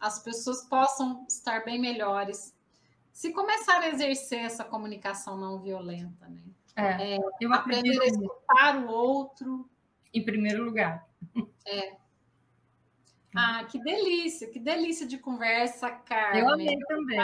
as 0.00 0.22
pessoas 0.22 0.62
possam 0.64 1.24
estar 1.28 1.64
bem 1.64 1.78
melhores 1.78 2.56
se 3.18 3.32
começar 3.32 3.80
a 3.80 3.88
exercer 3.88 4.44
essa 4.44 4.62
comunicação 4.62 5.36
não 5.36 5.58
violenta, 5.58 6.28
né? 6.28 6.40
É, 6.76 7.14
é 7.14 7.18
eu 7.40 7.52
aprender 7.52 8.00
a 8.00 8.06
escutar 8.06 8.76
o 8.76 8.86
outro. 8.86 9.68
Em 10.14 10.24
primeiro 10.24 10.64
lugar. 10.64 11.04
É. 11.66 11.96
Ah, 13.36 13.64
que 13.64 13.78
delícia, 13.82 14.48
que 14.48 14.60
delícia 14.60 15.06
de 15.06 15.18
conversa, 15.18 15.90
Carmen. 15.90 16.42
Eu 16.42 16.48
amei 16.48 16.78
também. 16.78 17.18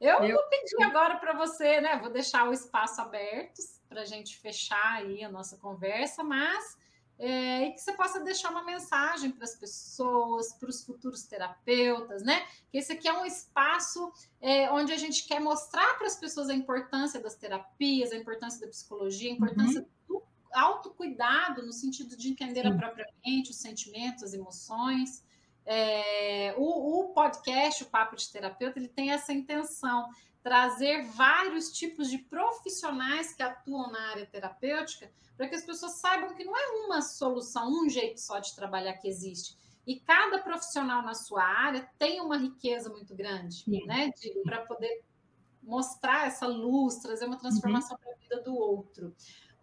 Eu, 0.00 0.14
eu 0.24 0.36
vou 0.36 0.48
pedir 0.48 0.82
agora 0.82 1.16
para 1.16 1.34
você, 1.34 1.80
né? 1.80 1.98
Vou 1.98 2.10
deixar 2.10 2.48
o 2.48 2.52
espaço 2.52 3.00
aberto 3.00 3.60
para 3.88 4.00
a 4.00 4.04
gente 4.04 4.38
fechar 4.38 4.94
aí 4.94 5.22
a 5.22 5.28
nossa 5.28 5.56
conversa, 5.58 6.24
mas 6.24 6.76
é, 7.18 7.68
e 7.68 7.72
que 7.72 7.80
você 7.80 7.92
possa 7.92 8.20
deixar 8.20 8.50
uma 8.50 8.62
mensagem 8.62 9.30
para 9.30 9.44
as 9.44 9.54
pessoas, 9.54 10.52
para 10.52 10.68
os 10.68 10.84
futuros 10.84 11.24
terapeutas, 11.24 12.22
né? 12.22 12.46
Que 12.70 12.78
esse 12.78 12.92
aqui 12.92 13.08
é 13.08 13.12
um 13.12 13.24
espaço 13.24 14.12
é, 14.40 14.70
onde 14.70 14.92
a 14.92 14.98
gente 14.98 15.26
quer 15.26 15.40
mostrar 15.40 15.96
para 15.96 16.06
as 16.06 16.16
pessoas 16.16 16.48
a 16.50 16.54
importância 16.54 17.20
das 17.20 17.34
terapias, 17.34 18.12
a 18.12 18.16
importância 18.16 18.60
da 18.60 18.68
psicologia, 18.68 19.30
a 19.30 19.34
importância 19.34 19.80
uhum. 19.80 20.20
do 20.20 20.22
autocuidado, 20.52 21.64
no 21.64 21.72
sentido 21.72 22.16
de 22.16 22.28
entender 22.28 22.62
Sim. 22.62 22.68
a 22.68 22.76
própria 22.76 23.06
mente, 23.24 23.50
os 23.50 23.56
sentimentos, 23.56 24.22
as 24.22 24.34
emoções. 24.34 25.24
É, 25.66 26.54
o, 26.56 27.00
o, 27.00 27.12
podcast, 27.12 27.82
o 27.82 27.86
Papo 27.86 28.14
de 28.16 28.30
Terapeuta, 28.30 28.78
ele 28.78 28.88
tem 28.88 29.10
essa 29.10 29.32
intenção 29.32 30.08
trazer 30.42 31.04
vários 31.06 31.72
tipos 31.72 32.08
de 32.08 32.18
profissionais 32.18 33.34
que 33.34 33.42
atuam 33.42 33.90
na 33.90 34.10
área 34.10 34.24
terapêutica, 34.26 35.10
para 35.36 35.48
que 35.48 35.56
as 35.56 35.64
pessoas 35.64 36.00
saibam 36.00 36.34
que 36.34 36.44
não 36.44 36.56
é 36.56 36.86
uma 36.86 37.02
solução, 37.02 37.68
um 37.68 37.88
jeito 37.88 38.20
só 38.20 38.38
de 38.38 38.54
trabalhar 38.54 38.94
que 38.94 39.08
existe. 39.08 39.56
E 39.84 39.98
cada 39.98 40.38
profissional 40.38 41.02
na 41.02 41.14
sua 41.14 41.42
área 41.42 41.88
tem 41.98 42.20
uma 42.20 42.36
riqueza 42.36 42.88
muito 42.88 43.14
grande, 43.14 43.64
Sim. 43.64 43.84
né? 43.86 44.12
Para 44.44 44.64
poder 44.64 45.02
mostrar 45.62 46.28
essa 46.28 46.46
luz, 46.46 46.96
trazer 46.96 47.26
uma 47.26 47.38
transformação 47.38 47.96
uhum. 47.96 48.02
para 48.02 48.12
a 48.12 48.16
vida 48.16 48.42
do 48.42 48.54
outro. 48.54 49.14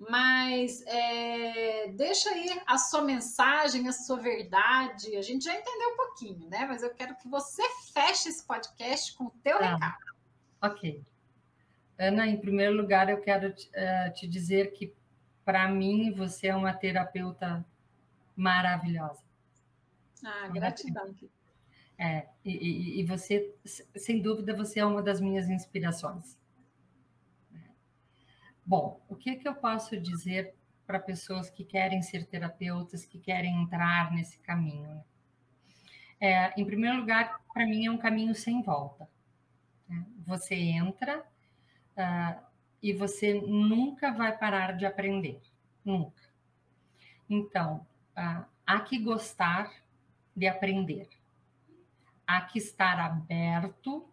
Mas 0.10 0.82
é, 0.86 1.88
deixa 1.90 2.30
aí 2.30 2.62
a 2.66 2.78
sua 2.78 3.02
mensagem, 3.02 3.88
a 3.88 3.92
sua 3.92 4.18
verdade. 4.18 5.16
A 5.16 5.22
gente 5.22 5.46
já 5.46 5.56
entendeu 5.56 5.90
um 5.90 5.96
pouquinho, 5.98 6.50
né? 6.50 6.66
Mas 6.66 6.84
eu 6.84 6.94
quero 6.94 7.16
que 7.16 7.28
você 7.28 7.64
feche 7.94 8.30
esse 8.30 8.46
podcast 8.46 9.16
com 9.16 9.26
o 9.26 9.34
teu 9.44 9.58
tá. 9.60 9.74
recado. 9.74 9.98
Ok. 10.62 11.04
Ana, 11.98 12.28
em 12.28 12.38
primeiro 12.38 12.76
lugar, 12.76 13.10
eu 13.10 13.22
quero 13.22 13.50
uh, 13.50 14.14
te 14.14 14.28
dizer 14.28 14.72
que, 14.74 14.94
para 15.46 15.68
mim, 15.70 16.12
você 16.12 16.48
é 16.48 16.56
uma 16.56 16.74
terapeuta 16.74 17.64
maravilhosa. 18.36 19.22
Ah, 20.26 20.48
gratidão. 20.48 21.14
É, 21.98 22.28
e, 22.44 23.00
e, 23.00 23.06
você, 23.06 23.54
sem 23.96 24.22
dúvida, 24.22 24.56
você 24.56 24.80
é 24.80 24.86
uma 24.86 25.02
das 25.02 25.22
minhas 25.22 25.50
inspirações. 25.50 26.38
Bom, 28.66 29.02
o 29.10 29.16
que, 29.16 29.36
que 29.36 29.48
eu 29.48 29.56
posso 29.56 30.00
dizer 30.00 30.56
para 30.88 31.00
pessoas 31.00 31.50
que 31.50 31.66
querem 31.66 32.02
ser 32.02 32.26
terapeutas, 32.26 33.06
que 33.06 33.20
querem 33.20 33.62
entrar 33.62 34.12
nesse 34.12 34.38
caminho? 34.40 35.04
É, 36.20 36.58
em 36.60 36.66
primeiro 36.66 36.98
lugar, 36.98 37.42
para 37.54 37.66
mim 37.66 37.86
é 37.86 37.92
um 37.92 37.98
caminho 37.98 38.34
sem 38.34 38.62
volta. 38.62 39.10
Né? 39.90 40.06
Você 40.26 40.56
entra 40.56 41.20
uh, 41.20 42.42
e 42.82 42.94
você 42.94 43.34
nunca 43.42 44.12
vai 44.12 44.38
parar 44.38 44.78
de 44.78 44.86
aprender, 44.86 45.42
nunca. 45.84 46.24
Então, 47.30 47.86
uh, 48.18 48.46
há 48.66 48.80
que 48.80 48.98
gostar 48.98 49.72
de 50.34 50.48
aprender, 50.48 51.10
há 52.26 52.40
que 52.42 52.58
estar 52.58 52.98
aberto 53.00 54.08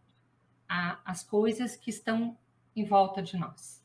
às 1.05 1.23
coisas 1.23 1.77
que 1.77 1.91
estão 1.91 2.37
em 2.77 2.85
volta 2.85 3.23
de 3.23 3.37
nós. 3.37 3.80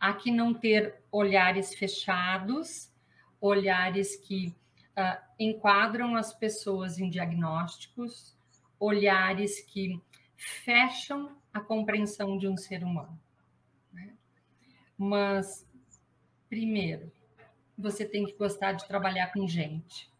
Há 0.00 0.12
que 0.12 0.30
não 0.30 0.54
ter 0.54 1.02
olhares 1.10 1.74
fechados, 1.74 2.92
olhares 3.40 4.16
que 4.16 4.54
uh, 4.96 5.20
enquadram 5.38 6.16
as 6.16 6.32
pessoas 6.32 6.98
em 6.98 7.10
diagnósticos, 7.10 8.36
olhares 8.78 9.60
que 9.60 10.00
fecham 10.36 11.36
a 11.52 11.60
compreensão 11.60 12.38
de 12.38 12.46
um 12.46 12.56
ser 12.56 12.84
humano. 12.84 13.18
Né? 13.92 14.14
Mas, 14.96 15.66
primeiro, 16.48 17.10
você 17.76 18.04
tem 18.04 18.24
que 18.24 18.32
gostar 18.32 18.72
de 18.72 18.86
trabalhar 18.86 19.32
com 19.32 19.46
gente. 19.46 20.10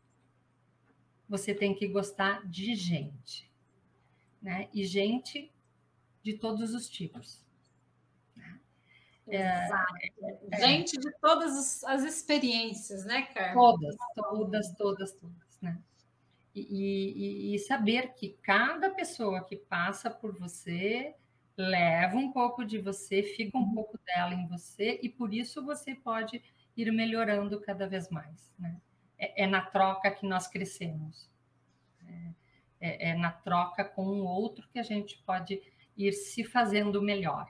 Você 1.28 1.54
tem 1.54 1.74
que 1.74 1.86
gostar 1.86 2.46
de 2.46 2.74
gente. 2.74 3.48
Né? 4.40 4.68
E 4.72 4.84
gente 4.84 5.50
de 6.22 6.34
todos 6.34 6.74
os 6.74 6.88
tipos. 6.88 7.44
Exato. 9.28 9.94
É, 10.52 10.66
Gente 10.66 10.98
de 10.98 11.10
todas 11.20 11.84
as 11.84 12.02
experiências, 12.02 13.04
né, 13.04 13.22
Carmen? 13.34 13.54
Todas, 13.54 13.96
todas, 14.14 14.74
todas, 14.74 15.12
todas, 15.12 15.60
né? 15.60 15.78
E, 16.54 17.52
e, 17.52 17.54
e, 17.54 17.58
saber 17.60 18.14
que 18.14 18.36
cada 18.42 18.90
pessoa 18.90 19.44
que 19.44 19.54
passa 19.54 20.10
por 20.10 20.36
você 20.36 21.14
leva 21.56 22.16
um 22.16 22.32
pouco 22.32 22.64
de 22.64 22.78
você, 22.78 23.22
fica 23.22 23.56
um 23.58 23.74
pouco 23.74 23.98
dela 24.04 24.34
em 24.34 24.46
você, 24.46 24.98
e 25.02 25.08
por 25.08 25.32
isso 25.32 25.64
você 25.64 25.94
pode 25.94 26.42
ir 26.76 26.90
melhorando 26.90 27.60
cada 27.60 27.86
vez 27.86 28.08
mais. 28.10 28.52
Né? 28.58 28.80
É, 29.18 29.44
é 29.44 29.46
na 29.46 29.60
troca 29.60 30.10
que 30.10 30.26
nós 30.26 30.48
crescemos. 30.48 31.30
É, 32.06 32.30
é, 32.80 33.10
é 33.10 33.14
na 33.14 33.30
troca 33.30 33.84
com 33.84 34.06
o 34.06 34.24
outro 34.24 34.68
que 34.72 34.78
a 34.78 34.84
gente 34.84 35.18
pode 35.24 35.60
ir 35.96 36.12
se 36.12 36.44
fazendo 36.44 37.02
melhor. 37.02 37.48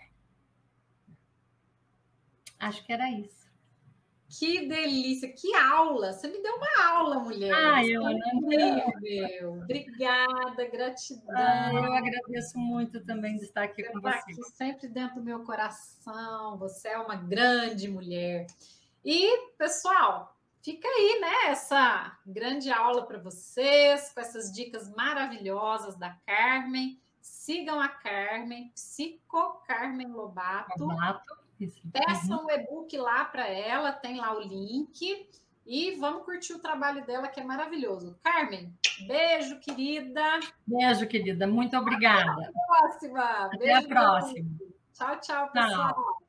Acho 2.59 2.85
que 2.85 2.93
era 2.93 3.11
isso. 3.11 3.49
Que 4.29 4.69
delícia, 4.69 5.33
que 5.33 5.55
aula! 5.55 6.13
Você 6.13 6.29
me 6.29 6.43
deu 6.43 6.55
uma 6.55 6.87
aula, 6.87 7.19
mulher. 7.21 7.51
Ah, 7.55 7.83
eu 7.83 8.03
incrível. 8.11 9.55
Obrigada, 9.63 10.67
gratidão. 10.71 11.35
Ah, 11.35 11.71
eu 11.73 11.93
agradeço 11.95 12.59
muito 12.59 13.03
também 13.07 13.39
de 13.39 13.45
estar 13.45 13.63
aqui 13.63 13.83
você 13.83 13.91
com 13.91 14.01
tá 14.03 14.11
você. 14.11 14.33
Aqui 14.33 14.43
sempre 14.55 14.89
dentro 14.89 15.17
do 15.17 15.23
meu 15.23 15.45
coração. 15.45 16.59
Você 16.59 16.89
é 16.89 16.99
uma 16.99 17.17
grande 17.17 17.89
mulher. 17.89 18.47
E, 19.03 19.49
pessoal, 19.57 20.37
fica 20.63 20.87
aí, 20.87 21.21
né? 21.21 21.51
Essa 21.51 22.19
grande 22.27 22.71
aula 22.71 23.07
para 23.07 23.19
vocês, 23.19 24.13
com 24.13 24.21
essas 24.21 24.53
dicas 24.53 24.95
maravilhosas 24.95 25.97
da 25.97 26.11
Carmen. 26.27 27.01
Sigam 27.23 27.81
a 27.81 27.89
Carmen, 27.89 28.71
Psico 28.75 29.63
Carmen 29.67 30.09
Lobato. 30.09 30.85
Lobato 30.85 31.48
isso. 31.61 31.81
Peçam 31.93 32.41
uhum. 32.41 32.47
o 32.47 32.51
e-book 32.51 32.97
lá 32.97 33.25
para 33.25 33.47
ela, 33.49 33.93
tem 33.93 34.19
lá 34.19 34.37
o 34.37 34.41
link. 34.41 35.29
E 35.67 35.97
vamos 35.97 36.25
curtir 36.25 36.55
o 36.55 36.59
trabalho 36.59 37.05
dela, 37.05 37.29
que 37.29 37.41
é 37.41 37.45
maravilhoso. 37.45 38.19
Carmen, 38.23 38.73
beijo, 39.07 39.61
querida. 39.61 40.41
Beijo, 40.67 41.07
querida. 41.07 41.47
Muito 41.47 41.77
obrigada. 41.77 42.31
Até 42.31 42.49
a 42.49 42.67
próxima. 42.67 43.23
Até 43.23 43.59
beijo, 43.59 43.79
a 43.79 43.89
próxima. 43.89 44.51
Tchau, 44.95 45.21
tchau, 45.21 45.53
pessoal. 45.53 45.95
Tchau. 45.95 46.28